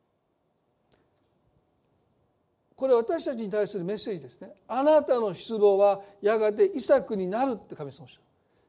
[2.74, 4.48] これ私たちに対するメッセージですね。
[4.66, 8.16] あなたの失望はやがて遺作になるって神様おっしゃ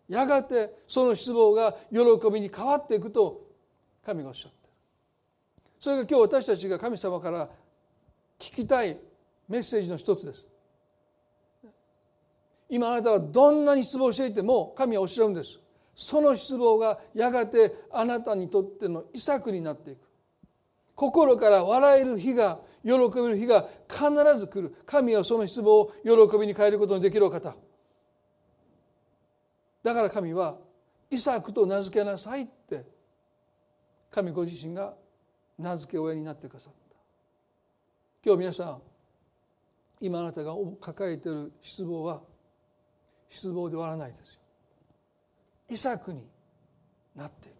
[0.09, 1.99] るやがてその失望が喜
[2.33, 3.47] びに変わっていくと
[4.05, 4.73] 神がおっしゃってる
[5.79, 7.47] それが今日私たちが神様から
[8.37, 8.97] 聞きたい
[9.47, 10.45] メッセージの一つです。
[12.69, 15.59] 今あなたはどんなに失望していても神はおっしゃるんです。
[15.95, 19.99] その失望がやがてあなたにとっての遺作になっていく。
[20.95, 24.75] 心から笑える日が喜べる日が必ず来る。
[24.85, 27.55] 神はその失望を喜びに変えることのできるお方。
[29.81, 30.57] だから神は
[31.09, 32.85] イサクと名付けなさいって
[34.11, 34.93] 神ご自身が
[35.57, 36.79] 名付け親になってくださった。
[38.23, 38.81] 今日皆さん
[40.01, 42.21] 今あなたが抱えている失望は
[43.29, 44.39] 失望で終わらないですよ。
[45.69, 46.27] イサクに
[47.15, 47.55] なっていく。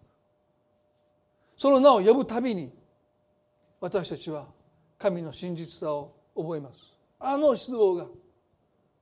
[1.55, 2.71] その名を呼ぶたびに
[3.79, 4.47] 私たちは
[4.97, 6.93] 神の真実さを覚えます。
[7.19, 8.07] あの失望が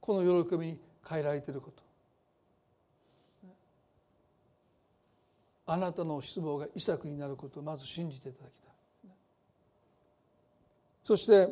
[0.01, 1.83] この喜びに変えられていること。
[5.69, 9.11] あなたの失望が遺作になることをまず信じていただきたい。
[11.03, 11.49] そして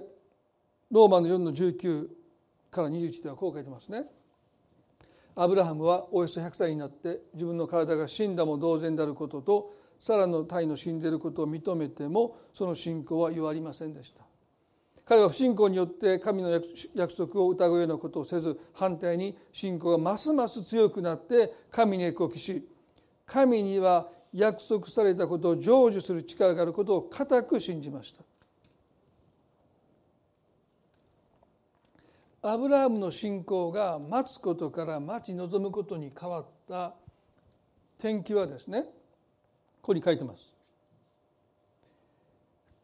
[0.92, 2.08] ローマの4の19
[2.72, 4.06] から21ではこう書いてますね。
[5.36, 14.24] アブラハムはおよそ100歳になって自分の体が死んだも同然であることとサラの体の死んでいることを認めてもその信仰は弱りませんでした。
[15.06, 22.68] 彼は不信仰によって神の約束を疑うようなことをせず反対に信仰がますます強くなって神に栄光を期し
[23.28, 28.24] 神には約束されたことを成就する力があることを固く信じました。
[32.48, 36.94] アブラハムの信仰が待つことから待ち望むことに変わった
[37.98, 38.84] 転機はですね
[39.82, 40.54] ここに書いてます。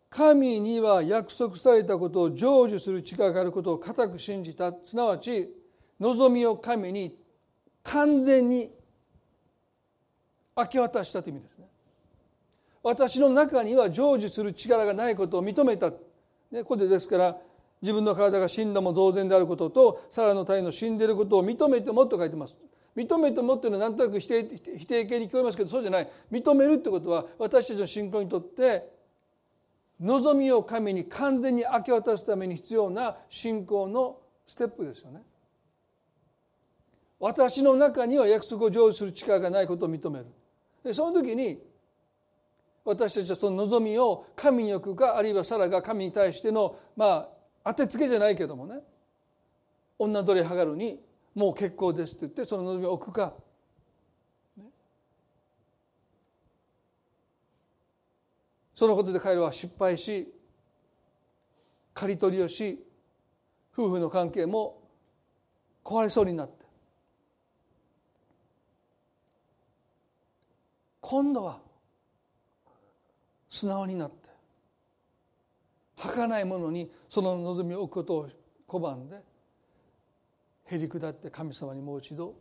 [0.09, 4.74] 神には約束されたことを成就する力があることを固く信じた。
[4.84, 5.47] すなわち
[5.99, 7.18] 望みを神に
[7.84, 8.72] 完全に
[10.57, 11.68] 明け渡したという意味ですね。
[12.84, 15.91] 私の中には成就する力がないことを認めた、
[16.51, 17.38] ね、ここでですから
[17.82, 22.55] 自分の体が死んだも同然であることとサラの体の死んでいることを認めてもと書いてます。
[22.95, 24.45] 認めてもっていうのは何となく否定
[24.77, 26.09] 否定形に聞こえますけどそうじゃない。
[26.32, 28.91] 認めるってことは私たちの信仰にとって
[29.99, 35.21] 望みを神に完全に明け渡すために必要な信仰のステップですよね。
[37.19, 40.25] 私の中には約束を成就する力がないことを認める。
[40.84, 41.59] でその時に
[42.84, 48.80] 私たちはその望みを神に置くかあるいはサラが神に対してのまあ当てつけじゃないけどもね。
[49.99, 50.99] 女奴隷ハガルに
[51.36, 53.34] もう結構ですって言ってその望みを置くか、
[58.74, 60.34] そのことで彼らは失敗し
[61.93, 62.84] 刈り取りをし
[63.74, 64.82] 夫婦の関係も
[65.84, 66.66] 壊れそうになって。
[70.99, 71.59] 今度は
[73.49, 74.20] 素直になって。
[76.02, 78.30] 儚いものにその望みを置くことを
[78.68, 79.18] 拒んで
[80.66, 82.34] へり下って神様にもう一度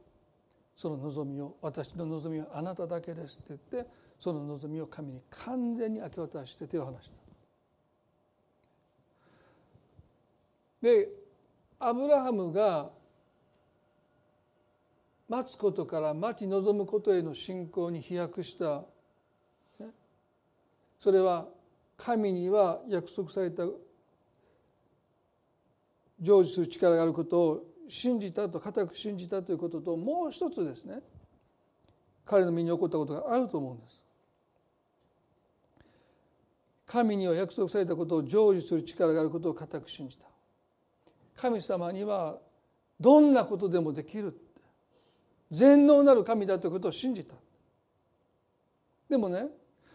[0.77, 7.13] その望みを私の望みはあなただけですって言ってその望みを神に完全に明け渡して手を離した。
[10.81, 11.09] で
[11.79, 12.91] アブラハムが
[15.29, 18.85] 待つことから待ち望むことへの信仰に飛躍した、
[19.79, 19.89] ね、
[20.99, 21.47] それは
[22.01, 23.77] 神には約束された成
[26.23, 31.01] 就する力があることを信じたと固く信じたということともう一つですね。
[32.25, 34.01] 彼の身に起こったことがあると思うんです。
[36.87, 40.25] 神には約束されたことを成就する力があることを固く信じた。
[41.37, 42.39] 神様には
[42.99, 44.37] どんなことでもできる
[45.51, 47.35] 全能なる神だということを信じた。
[49.09, 49.49] でもね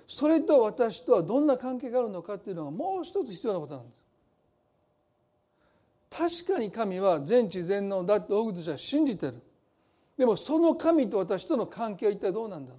[0.07, 4.05] それと私とはどんな関係があるのかっていうのがもう一つ必要なことなんです。
[6.45, 9.41] 確かに神は全知全能だって多くとしては信じてる。
[10.17, 12.77] でもその神と私との関係は一体どうなんだろ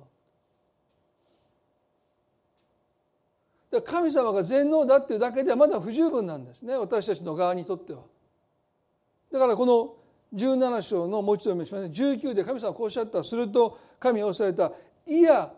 [3.73, 3.83] う。
[3.83, 6.75] 神様が全能だっていうだけではまだ不十分なんですね。
[6.77, 8.01] 私たちの側にとっては。
[9.31, 9.95] だからこの
[10.35, 13.23] 17章のもう一度読みします19で神様はこうおっしゃった。
[13.23, 14.73] すると神はおっしゃった。
[15.07, 15.53] いや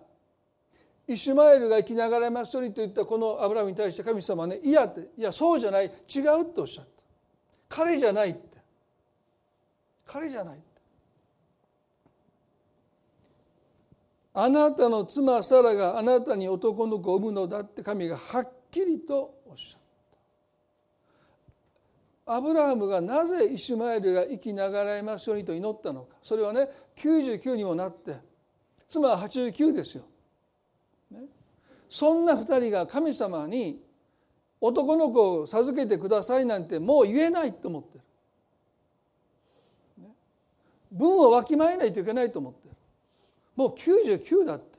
[1.09, 5.87] イシュマエルが生きながらますようにと言ったこのアブラムに対して神様はねいやっていやそうじゃない。
[5.87, 6.91] 違うっておっしゃった。
[7.69, 8.59] 彼じゃないって。
[10.07, 10.65] 彼じゃないって。
[14.35, 19.81] あなたの妻サラがあなたに男の子を産むのだって神がはっきりとおっしゃっ
[22.27, 22.35] た。
[22.35, 26.17] アブラハムがなぜイシュマエルが生きながらえますようにと祈ったのか。
[26.23, 28.17] それはね99にもなって。
[28.87, 30.05] 妻は89ですよ。
[31.89, 33.81] そんな2人が神様に
[34.61, 38.05] 男の子を授けてくださいなんてもう言えないと思ってる。
[40.05, 40.09] ね、
[40.93, 42.75] 分をわきまえないといけないと思ってる。
[43.57, 44.79] もう99だって。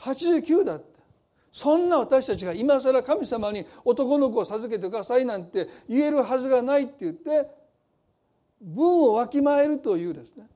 [0.00, 0.98] 89だって。
[1.52, 7.48] そんな私たちが今更神様に男の子を授けてくださいなんて言えるはずがないって言って
[8.60, 10.46] 分をわきまえるというですね。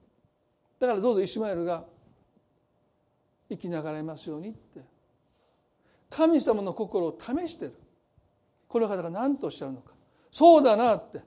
[0.79, 1.85] だからどうぞイシュマエルが
[3.49, 4.92] 生きながらえますようにって。
[6.13, 7.75] 神様の心を試してる。
[8.69, 9.95] この方が何とおっしゃるのか。
[10.31, 11.23] そうだなって。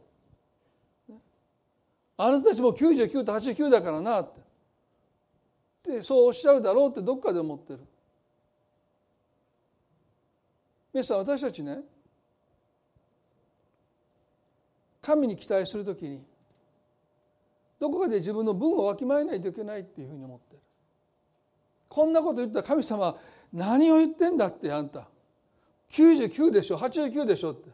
[2.18, 4.40] あなたたちも99と89だからなって。
[4.40, 7.80] ってそうおっしゃるだろうってどっかで思ってる。
[10.94, 11.80] 皆さん私たちね
[15.02, 16.24] 神に期待するときに
[17.80, 20.60] どこかで自分の分をわきまえないといけないっていうふうに思ってる。
[21.90, 23.16] こんなこと言ったら神様
[23.56, 25.08] 何を言ってんだってあんた。
[25.92, 27.54] 99でしょ？89でしょ？
[27.54, 27.70] って。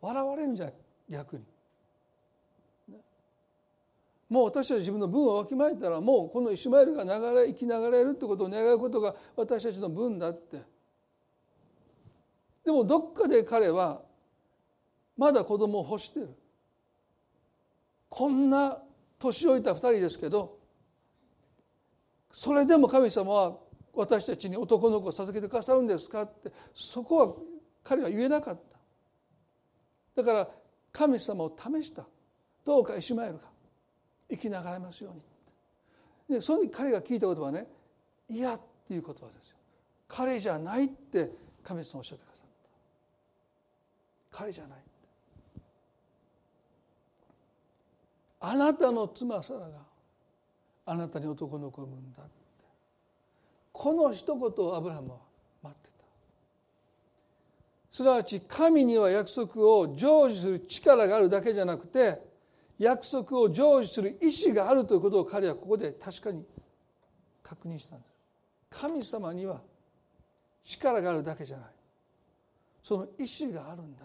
[0.00, 0.70] 笑われるんじゃ
[1.08, 1.44] 逆に。
[4.28, 10.62] もう私たち自分の分をわきまえたらもうこのイシュマエルが流れ生きながらえるってことを願うことが私たちの分だって。
[12.64, 14.02] でもどっかで彼は
[15.16, 16.28] まだ子供を欲してる。
[18.08, 18.78] こんな
[19.20, 20.58] 年老いた2人ですけど
[22.32, 23.56] それでも神様は
[23.94, 26.22] 私たちに男の子を授けてくださるんですか？
[26.22, 27.34] ってそこは
[27.82, 28.60] 彼は言えなかっ
[30.14, 30.22] た。
[30.22, 30.48] だから
[30.92, 32.04] 神様を試した。
[32.64, 33.40] どうかイシュマエルが。
[34.30, 37.66] 生きながらますようにでその時彼が聞いた言葉はね
[38.30, 39.56] 「いや」っていう言葉ですよ。
[40.06, 41.32] 彼じゃないって
[41.64, 42.46] 神様おっしゃってくださっ
[44.30, 44.38] た。
[44.38, 44.78] 彼じゃない
[48.42, 49.66] あなたの妻サラが
[50.86, 52.39] あなたに男の子を産むんだって。
[53.72, 55.18] この一言をアブラハムは
[55.62, 56.04] 待ってた。
[57.90, 62.20] すなわち神には約束を成就する力があるだけじゃなくて
[62.78, 66.44] 約束を成就する意志があるということを彼はここで確かに
[67.42, 68.10] 確認したんです
[68.70, 69.60] 神様には
[70.64, 71.66] 力があるだけじゃない。
[72.82, 74.04] その意志があるんだ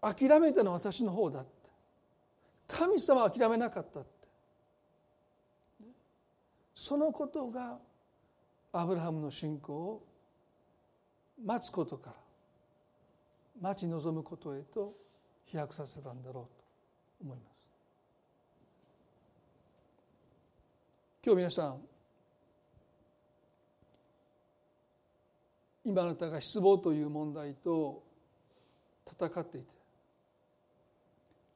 [0.00, 1.50] 諦めたのは私の方だって。
[2.66, 4.00] 神様は諦めなかった
[6.74, 7.78] そのことが
[8.72, 10.02] アブラハムの信仰を
[11.44, 12.16] 待つことから
[13.60, 14.92] 待ち望むことへと
[15.46, 16.50] 飛躍させたんだろうと
[17.22, 17.54] 思います。
[21.24, 21.80] 今日皆さん
[25.86, 28.02] 今あなたが失望という問題と
[29.10, 29.66] 戦っていて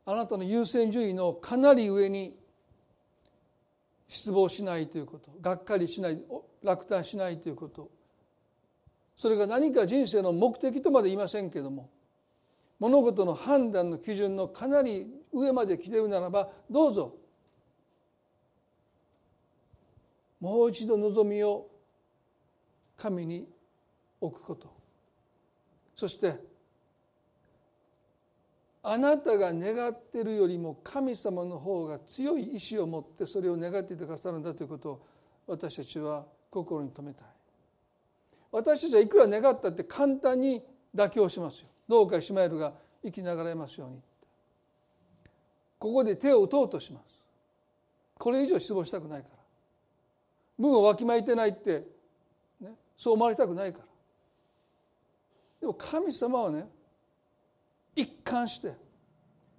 [0.06, 2.34] あなたの優先順位のかなり上に
[4.08, 6.20] 失望しないということがっかりしない
[6.62, 7.90] 落胆しないということ。
[9.16, 11.90] それが何か人生の目的とまで言いませんけども
[12.78, 17.14] 物事の判断の基準のかなり上まで来てるならばどうぞ。
[20.40, 21.66] もう一度望みを
[22.96, 23.48] 神に
[24.20, 24.72] 置くこと。
[25.96, 26.38] そして
[28.90, 35.06] あなたが願ってるよりも神様の方が強い意志を持ってそれを願っていてくださるんだということを
[35.46, 37.26] 私たちは心に留めたい。
[38.50, 40.62] 私たちはいくら願ったって簡単に
[40.94, 41.68] 妥協しますよ。
[41.86, 42.72] どうかイシマエルが
[43.04, 44.00] 生きながらえますように
[45.78, 47.04] ここで手を打とうとします。
[48.16, 49.34] これ以上失望したくないから。
[50.58, 51.84] 分をわきまえてないって、
[52.58, 53.84] ね、そう思われたくないから。
[55.60, 56.77] でも神様はね
[57.98, 58.76] 一貫して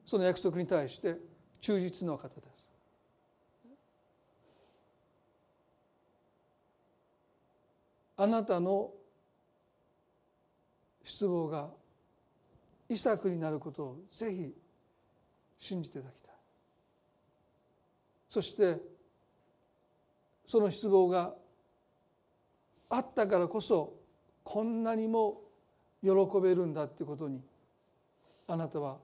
[0.06, 1.18] その約束に対して
[1.60, 2.66] 忠実な方です。
[8.16, 8.92] あなたの
[11.04, 11.68] 失望が
[12.88, 14.54] 遺作になることをぜひ
[15.58, 16.36] 信じていただきたい。
[18.30, 18.78] そして
[20.46, 21.34] その失望が
[22.90, 23.98] あったからこそ
[24.46, 25.42] こんなにも
[26.02, 26.10] 喜
[26.42, 27.42] べるんだっていうことに
[28.50, 28.98] あなたは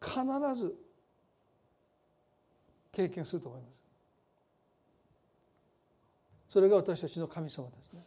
[0.00, 0.20] 必
[0.60, 0.74] ず
[2.92, 3.74] 経験すると思います。
[6.48, 8.02] それが私たちの神様ですね。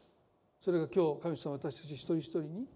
[0.63, 2.67] それが今日神様私たち一人一人に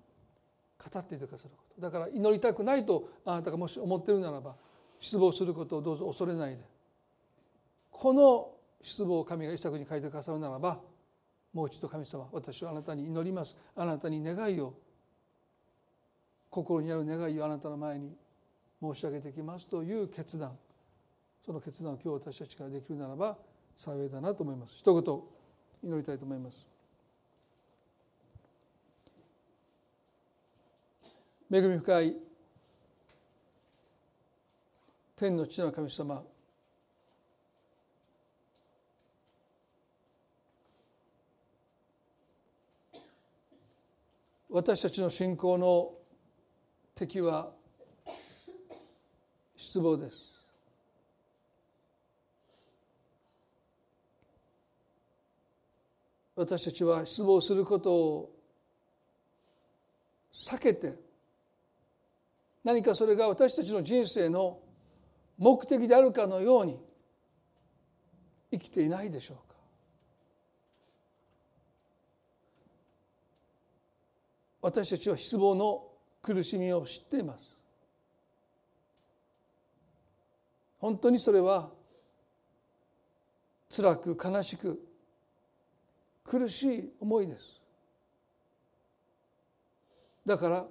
[0.79, 1.81] 語っていてくださること。
[1.81, 4.55] だから祈りたくないとあなたがもし思ってるならば
[4.97, 6.63] 失望することをどうぞ恐れないで。
[7.91, 8.51] この
[8.81, 10.79] 失望を神が一作に書いてくださるならば
[11.53, 13.57] もう一度神様私はあなたに祈ります。
[13.75, 14.73] あなたに願いを
[16.51, 18.13] 心にある願いをあなたの前に
[18.81, 20.51] 申し上げてきますという決断。
[21.45, 23.37] その決断を今日私たちができるならば
[23.75, 24.79] 幸いだなと思います。
[24.79, 25.21] 一言
[25.89, 26.67] 祈りたいと思います。
[31.49, 32.15] 恵み深い
[35.15, 36.23] 天の地の神様
[44.49, 46.00] 私たちの信仰の
[47.01, 47.49] 敵は
[49.55, 50.39] 失望です。
[56.35, 58.31] 私たちは失望することを
[60.31, 60.95] 避けて
[62.63, 64.59] 何かそれが私たちの人生の
[65.39, 66.79] 目的であるかのように
[68.51, 69.55] 生きていないでしょうか。
[74.61, 75.90] 私たちは失望の
[76.21, 77.55] 苦しみを知っています。
[80.79, 81.69] 本当にそれは
[83.69, 84.81] 辛く悲しく
[86.25, 87.59] 苦しい思いです。
[90.25, 90.65] だから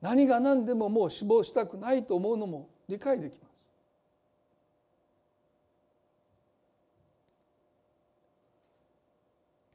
[0.00, 3.46] 何が何でももう死亡したくないと思うのも理解できます。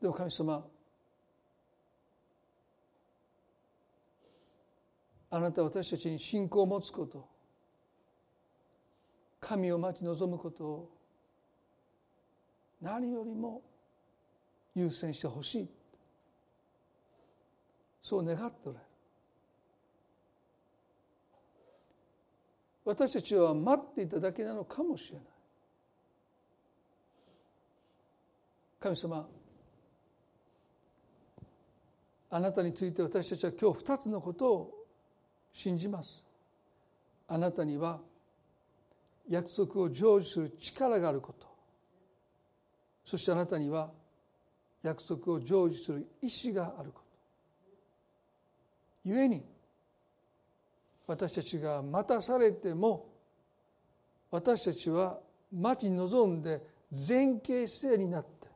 [0.02, 0.66] でも神様
[5.32, 7.28] あなたは私たちに信仰を持つこと
[9.40, 10.90] 神を待ち望むことを
[12.82, 13.62] 何よりも
[14.76, 15.70] 優先してほしい。
[18.02, 18.92] そう願っておられる。
[22.84, 25.26] 私たちは待っていただけなのかもしれない。
[28.80, 29.28] 神様
[32.32, 34.81] あなたについて私たちは今日二つのことを
[35.54, 36.24] 信じます。
[37.28, 38.00] あなたには
[39.30, 41.48] 約束を成就する力があること。
[43.06, 43.90] そしてあなたには
[44.84, 47.12] 約束を成就する意志があること。
[49.04, 49.44] 故に
[51.08, 53.10] 私たちが待たされても
[54.30, 55.20] 私たちは
[55.52, 58.48] 待ち望んで前傾姿勢になって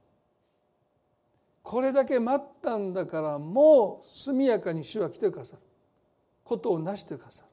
[1.64, 5.65] これだけ待ったんだからもう速やかに主は来てくださる。
[6.46, 7.50] ことをなしてくださる。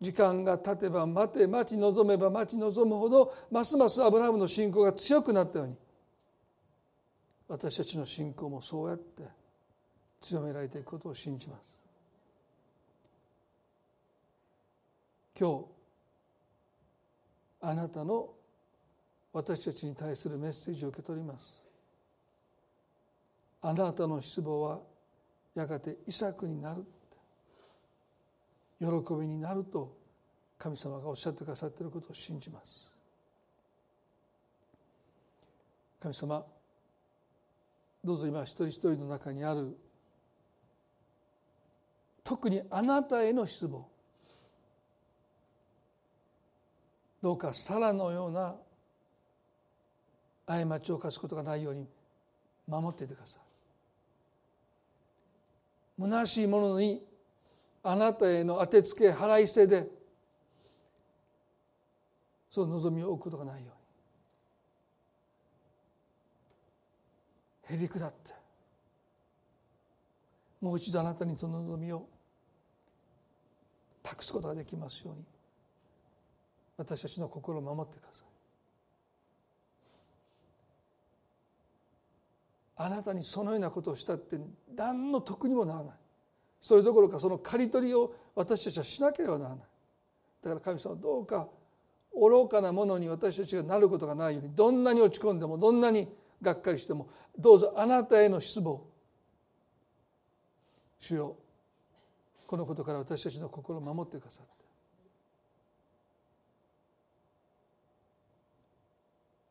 [0.00, 5.76] 時間が経てば待て待ち望めば待ち望むほどますますアブラハムの信仰が強くなったように
[7.48, 9.24] 私たちの信仰もそうやって
[10.20, 11.78] 強められていくことを信じます。
[15.38, 15.64] 今日
[17.60, 18.28] あなたの
[19.32, 21.60] 私たちに対するメッセージを受け取ります。
[23.62, 24.80] あなたの失望は
[25.58, 26.84] やがて遺作になる。
[28.80, 28.86] 喜
[29.20, 29.96] びになると
[30.56, 32.92] 神様がおっしゃってくださっていることを信じます。
[36.00, 36.44] 神様
[38.04, 39.76] どうぞ今一人一人の中にある
[42.22, 43.88] 特にあなたへの失望
[47.20, 48.54] どうかサラのような
[50.46, 51.88] 過ちを犯すことがないように
[52.68, 53.47] 守っていてください。
[55.98, 57.02] 虚しいものに
[57.82, 59.88] あなたへの当てつけ払い捨てで
[62.50, 63.72] その望みを置くことがないよ
[67.70, 67.76] うに。
[67.76, 68.32] へりくだって。
[70.60, 72.08] もう一度あなたにその望みを
[74.02, 75.24] 託すことができますように
[76.76, 78.27] 私たちの心を守ってください。
[82.80, 84.38] あなたにそのようなことをしたって
[84.76, 85.94] 何の得にもならない。
[86.60, 89.58] それどころかその刈り取りを私たちはしなければならない。
[90.42, 91.48] だから神様どうか
[92.14, 96.08] 愚かなものに私たちがなることがないようにどんなに落ち込んでもどんなに
[96.40, 98.86] がっかりしてもどうぞあなたへの失望。
[101.00, 101.36] 主よ
[102.46, 104.52] このことから私たちの心を守ってくださって。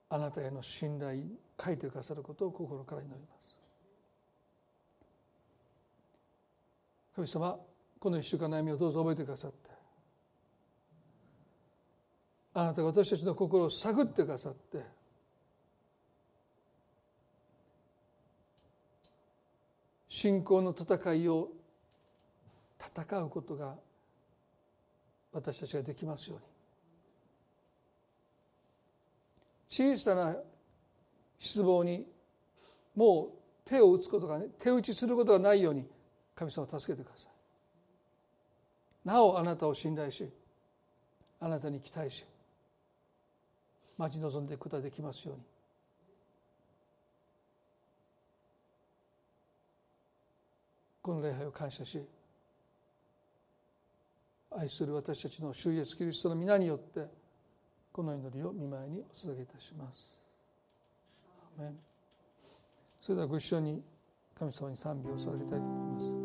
[0.09, 1.23] あなたへの信頼
[1.64, 3.58] 書いてくださることを心から祈ります。
[7.16, 7.60] 神様
[7.99, 9.70] この一週間の悩みをどうぞ覚えてくださって。
[12.53, 14.84] あなたが私たちの心を探ってくださって。
[20.08, 21.49] 信仰の戦いを
[22.80, 23.76] 戦うことが
[25.32, 26.45] 私たちができますように。
[29.70, 30.36] 小さな
[31.38, 32.05] 失望に
[32.95, 33.31] も
[33.65, 35.85] う手を打つことが、ね、手打ちすることがないように
[36.35, 40.29] 神様を助けてくださいなおあなたを信頼し
[41.39, 42.25] あなたに期待し
[43.97, 45.43] 待ち望んでいくことができますように
[51.01, 52.05] この礼拝を感謝し
[54.51, 57.05] 愛する私たちの主イエスキリストの皆によって
[57.91, 60.16] この祈りを見舞いにお捧げいたします。
[63.01, 63.82] それではご一緒に
[64.38, 66.16] 神様に賛美を捧げたいと思います。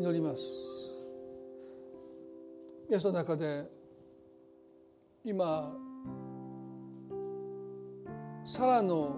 [0.00, 0.42] 祈ります。
[2.88, 3.66] 皆さんの中で
[5.26, 5.76] 今
[8.42, 9.16] さらの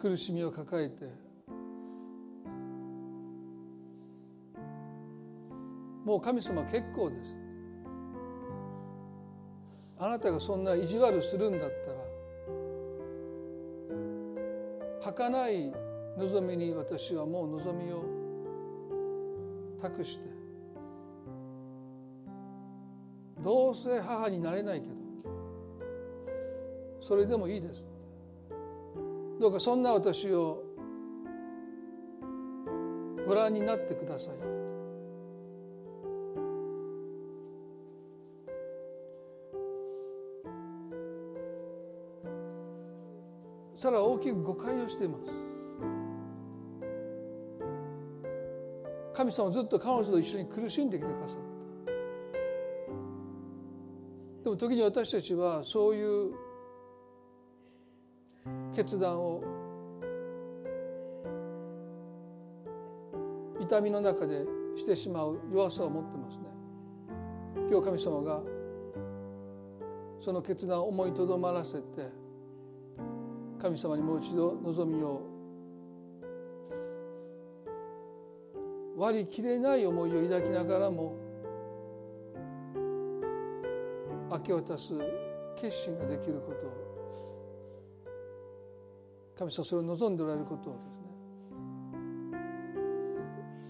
[0.00, 1.04] 苦しみを抱えて
[6.06, 7.36] もう神様結構です。
[9.98, 11.90] あなたがそんな意地悪するんだった
[15.12, 15.70] ら儚い
[16.16, 18.19] 望みに私はもう望みを
[19.80, 20.24] 託して。
[23.42, 24.94] どうせ母になれないけど
[27.00, 27.86] それでもいいです。
[29.40, 30.62] どうかそんな私を
[33.26, 34.34] ご覧になってください。
[43.74, 45.49] さら大きく誤解をしています。
[49.12, 51.50] 神様はずっと彼女と一緒に苦しんできてくださった。
[54.44, 56.32] でも時に私たちはそういう
[58.74, 59.42] 決断を
[63.60, 64.44] 痛みの中で
[64.76, 66.44] してしまう弱さを持ってますね。
[67.70, 68.40] 今日神様が
[70.20, 72.10] その決断を思いとどまらせて
[73.60, 75.20] 神様にもう一度望みを
[79.00, 81.16] 割り切れない思いを抱きながらも
[84.30, 84.92] 明け渡す
[85.56, 86.90] 決心ができることを
[89.38, 91.06] 神様それを望んでおられることをですね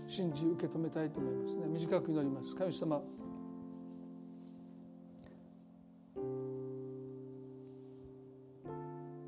[0.09, 1.67] 信じ受け止めたいと思いますね。
[1.69, 2.57] 短く祈ります。
[2.57, 3.01] 神様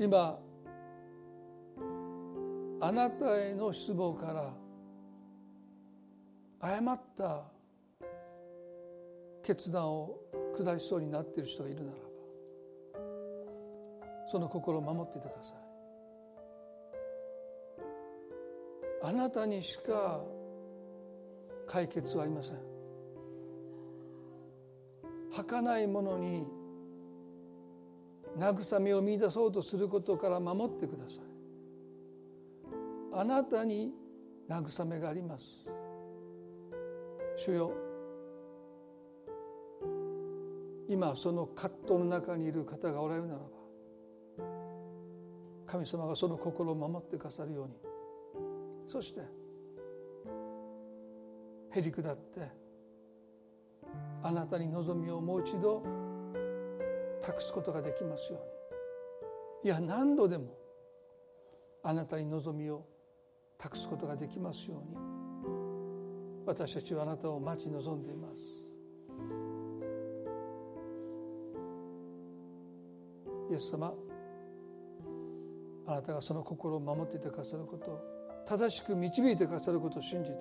[0.00, 0.36] 今
[2.80, 4.61] あなたへの失望から
[6.62, 7.42] 誤った
[9.42, 10.16] 決断を
[10.56, 12.02] 下しそうになっている人がいるならば
[14.28, 15.56] その心を守っていてください。
[19.04, 20.20] あなたにしか
[21.66, 22.56] 解決はありません。
[25.32, 26.46] 儚いものに
[28.38, 31.24] 慰めを見出そうとすることから守ってください。
[33.14, 33.92] あなたに
[34.48, 35.66] 慰めがあります。
[37.36, 37.72] 主よ。
[40.88, 43.46] 今その葛藤の中にいる方がおられるならば
[45.66, 47.74] 神様がその心を守ってくださるように
[48.86, 49.22] そして
[51.74, 52.46] へり下って
[54.22, 55.82] あなたに望みをもう一度
[57.22, 58.38] 託すことができますよ
[59.62, 59.70] うに。
[59.70, 60.54] いや何度でも
[61.82, 62.84] あなたに望みを
[63.56, 65.11] 託すことができますように。
[66.44, 68.62] 私たちはあなたを待ち望んでいます
[73.50, 73.92] イエス様
[75.86, 78.00] あなたがその心を守っていてくださること
[78.46, 80.36] 正しく導いてくださることを信じて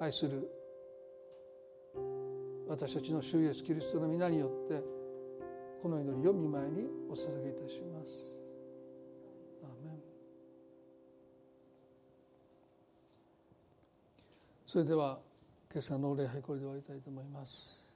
[0.00, 0.48] 愛する
[2.68, 4.82] 私たちの主イエスキリストの皆によって
[5.82, 8.39] この祈りを見舞いにお捧げいたします。
[14.70, 15.18] それでは
[15.72, 17.89] 今朝の礼拝これで終わりたいと思います。